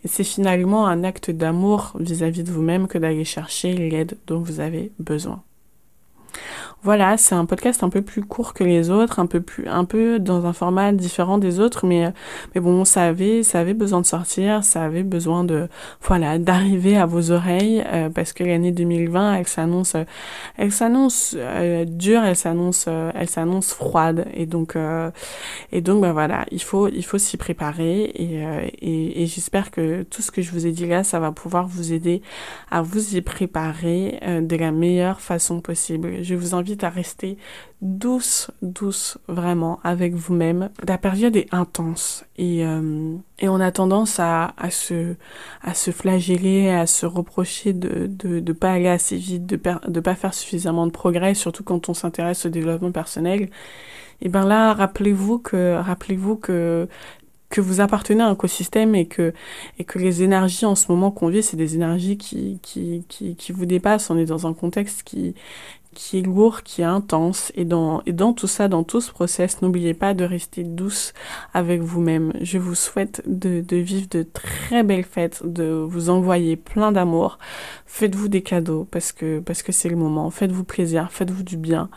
Et 0.03 0.07
c'est 0.07 0.23
finalement 0.23 0.87
un 0.87 1.03
acte 1.03 1.31
d'amour 1.31 1.93
vis-à-vis 1.99 2.43
de 2.43 2.51
vous-même 2.51 2.87
que 2.87 2.97
d'aller 2.97 3.25
chercher 3.25 3.73
l'aide 3.73 4.17
dont 4.27 4.39
vous 4.39 4.59
avez 4.59 4.91
besoin. 4.99 5.43
Voilà, 6.83 7.15
c'est 7.15 7.33
un 7.33 7.45
podcast 7.45 7.81
un 7.81 7.87
peu 7.89 8.01
plus 8.01 8.23
court 8.23 8.53
que 8.53 8.65
les 8.65 8.89
autres, 8.89 9.19
un 9.19 9.25
peu 9.25 9.39
plus, 9.39 9.69
un 9.69 9.85
peu 9.85 10.19
dans 10.19 10.45
un 10.45 10.51
format 10.51 10.91
différent 10.91 11.37
des 11.37 11.61
autres, 11.61 11.85
mais 11.85 12.11
mais 12.53 12.59
bon, 12.59 12.83
ça 12.83 13.03
avait, 13.03 13.41
ça 13.43 13.61
avait 13.61 13.73
besoin 13.73 14.01
de 14.01 14.05
sortir, 14.05 14.65
ça 14.65 14.83
avait 14.83 15.03
besoin 15.03 15.45
de, 15.45 15.69
voilà, 16.01 16.39
d'arriver 16.39 16.97
à 16.97 17.05
vos 17.05 17.31
oreilles, 17.31 17.81
euh, 17.93 18.09
parce 18.09 18.33
que 18.33 18.43
l'année 18.43 18.73
2020, 18.73 19.35
elle 19.35 19.47
s'annonce, 19.47 19.95
elle 20.57 20.73
s'annonce 20.73 21.37
euh, 21.39 21.85
dure, 21.85 22.21
elle 22.25 22.35
s'annonce, 22.35 22.83
euh, 22.89 23.11
elle 23.15 23.29
s'annonce 23.29 23.73
froide, 23.73 24.25
et 24.33 24.45
donc, 24.45 24.75
et 25.71 25.79
donc, 25.79 26.01
ben 26.01 26.11
voilà, 26.11 26.45
il 26.51 26.61
faut, 26.61 26.89
il 26.89 27.05
faut 27.05 27.17
s'y 27.17 27.37
préparer, 27.37 28.03
et, 28.13 28.41
et, 28.81 29.23
et 29.23 29.25
j'espère 29.27 29.71
que 29.71 30.03
tout 30.03 30.21
ce 30.21 30.31
que 30.31 30.41
je 30.41 30.51
vous 30.51 30.65
ai 30.67 30.71
dit 30.71 30.85
là, 30.85 31.05
ça 31.05 31.21
va 31.21 31.31
pouvoir 31.31 31.65
vous 31.65 31.93
aider 31.93 32.21
à 32.71 32.81
vous 32.81 33.15
y 33.15 33.21
préparer 33.21 34.19
de 34.41 34.55
la 34.57 34.71
meilleure 34.73 35.21
façon 35.21 35.61
possible. 35.61 36.23
Je 36.23 36.35
vous 36.35 36.55
invite 36.55 36.72
à 36.81 36.89
rester 36.89 37.37
douce, 37.81 38.49
douce 38.61 39.17
vraiment 39.27 39.79
avec 39.83 40.13
vous-même. 40.13 40.69
La 40.87 40.97
période 40.97 41.35
est 41.35 41.53
intense 41.53 42.25
et, 42.37 42.65
euh, 42.65 43.15
et 43.39 43.49
on 43.49 43.59
a 43.59 43.71
tendance 43.71 44.19
à, 44.19 44.53
à, 44.57 44.71
se, 44.71 45.15
à 45.61 45.73
se 45.73 45.91
flageller, 45.91 46.69
à 46.69 46.87
se 46.87 47.05
reprocher 47.05 47.73
de 47.73 48.07
de, 48.07 48.39
de 48.39 48.53
pas 48.53 48.71
aller 48.71 48.87
assez 48.87 49.17
vite, 49.17 49.45
de 49.45 49.59
de 49.87 49.99
pas 49.99 50.15
faire 50.15 50.33
suffisamment 50.33 50.87
de 50.87 50.91
progrès, 50.91 51.33
surtout 51.33 51.63
quand 51.63 51.89
on 51.89 51.93
s'intéresse 51.93 52.45
au 52.45 52.49
développement 52.49 52.91
personnel. 52.91 53.49
Et 54.21 54.29
ben 54.29 54.45
là, 54.45 54.73
rappelez-vous 54.73 55.39
que 55.39 55.75
rappelez-vous 55.75 56.37
que 56.37 56.87
que 57.49 57.61
vous 57.61 57.81
appartenez 57.81 58.23
à 58.23 58.29
un 58.29 58.33
écosystème 58.33 58.95
et 58.95 59.05
que, 59.05 59.31
et 59.77 59.83
que 59.83 59.99
les 59.99 60.23
énergies 60.23 60.65
en 60.65 60.73
ce 60.73 60.91
moment 60.91 61.11
qu'on 61.11 61.27
vit, 61.27 61.43
c'est 61.43 61.55
des 61.55 61.75
énergies 61.75 62.17
qui, 62.17 62.57
qui, 62.63 63.05
qui 63.07 63.51
vous 63.51 63.67
dépassent. 63.67 64.09
On 64.09 64.17
est 64.17 64.25
dans 64.25 64.47
un 64.47 64.53
contexte 64.55 65.03
qui, 65.03 65.35
qui 65.93 66.19
est 66.19 66.21
lourd, 66.21 66.63
qui 66.63 66.81
est 66.81 66.85
intense. 66.85 67.51
Et 67.55 67.65
dans, 67.65 68.01
et 68.05 68.11
dans 68.11 68.33
tout 68.33 68.47
ça, 68.47 68.67
dans 68.67 68.83
tout 68.83 69.01
ce 69.01 69.11
process, 69.11 69.61
n'oubliez 69.61 69.93
pas 69.93 70.13
de 70.13 70.25
rester 70.25 70.63
douce 70.63 71.13
avec 71.53 71.81
vous-même. 71.81 72.33
Je 72.41 72.57
vous 72.57 72.75
souhaite 72.75 73.21
de, 73.25 73.63
vivre 73.75 74.07
de 74.09 74.23
très 74.23 74.83
belles 74.83 75.05
fêtes, 75.05 75.41
de 75.45 75.65
vous 75.65 76.09
envoyer 76.09 76.55
plein 76.55 76.91
d'amour. 76.91 77.37
Faites-vous 77.85 78.27
des 78.27 78.41
cadeaux 78.41 78.87
parce 78.89 79.11
que, 79.11 79.39
parce 79.39 79.63
que 79.63 79.71
c'est 79.71 79.89
le 79.89 79.95
moment. 79.95 80.29
Faites-vous 80.29 80.63
plaisir, 80.63 81.11
faites-vous 81.11 81.43
du 81.43 81.57
bien. 81.57 81.89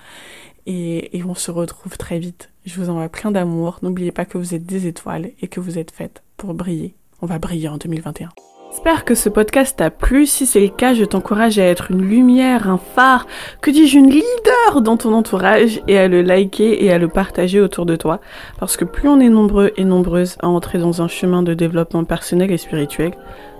Et, 0.66 1.16
et 1.16 1.24
on 1.24 1.34
se 1.34 1.50
retrouve 1.50 1.96
très 1.96 2.18
vite. 2.18 2.50
Je 2.64 2.80
vous 2.80 2.90
envoie 2.90 3.08
plein 3.08 3.30
d'amour. 3.30 3.78
N'oubliez 3.82 4.12
pas 4.12 4.24
que 4.24 4.38
vous 4.38 4.54
êtes 4.54 4.66
des 4.66 4.86
étoiles 4.86 5.30
et 5.40 5.48
que 5.48 5.60
vous 5.60 5.78
êtes 5.78 5.90
faites 5.90 6.22
pour 6.36 6.54
briller. 6.54 6.94
On 7.22 7.26
va 7.26 7.38
briller 7.38 7.68
en 7.68 7.78
2021. 7.78 8.30
J'espère 8.76 9.06
que 9.06 9.14
ce 9.14 9.30
podcast 9.30 9.78
t'a 9.78 9.90
plu. 9.90 10.26
Si 10.26 10.44
c'est 10.44 10.60
le 10.60 10.68
cas, 10.68 10.92
je 10.92 11.06
t'encourage 11.06 11.58
à 11.58 11.64
être 11.64 11.90
une 11.90 12.02
lumière, 12.02 12.68
un 12.68 12.76
phare, 12.76 13.26
que 13.62 13.70
dis-je, 13.70 13.96
une 13.96 14.10
leader 14.10 14.82
dans 14.82 14.98
ton 14.98 15.14
entourage 15.14 15.80
et 15.88 15.96
à 15.96 16.08
le 16.08 16.20
liker 16.20 16.84
et 16.84 16.92
à 16.92 16.98
le 16.98 17.08
partager 17.08 17.58
autour 17.58 17.86
de 17.86 17.96
toi. 17.96 18.20
Parce 18.60 18.76
que 18.76 18.84
plus 18.84 19.08
on 19.08 19.18
est 19.18 19.30
nombreux 19.30 19.72
et 19.78 19.84
nombreuses 19.84 20.36
à 20.40 20.48
entrer 20.48 20.76
dans 20.76 21.00
un 21.00 21.08
chemin 21.08 21.42
de 21.42 21.54
développement 21.54 22.04
personnel 22.04 22.52
et 22.52 22.58
spirituel, 22.58 23.12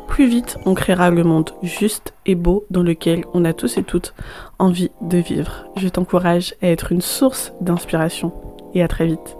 plus 0.06 0.26
vite 0.26 0.58
on 0.66 0.74
créera 0.74 1.10
le 1.10 1.24
monde 1.24 1.50
juste 1.62 2.12
et 2.26 2.34
beau 2.34 2.66
dans 2.70 2.82
lequel 2.82 3.24
on 3.32 3.46
a 3.46 3.54
tous 3.54 3.78
et 3.78 3.84
toutes 3.84 4.12
envie 4.58 4.90
de 5.00 5.16
vivre. 5.16 5.64
Je 5.76 5.88
t'encourage 5.88 6.54
à 6.60 6.68
être 6.68 6.92
une 6.92 7.00
source 7.00 7.54
d'inspiration 7.62 8.32
et 8.74 8.82
à 8.82 8.88
très 8.88 9.06
vite. 9.06 9.35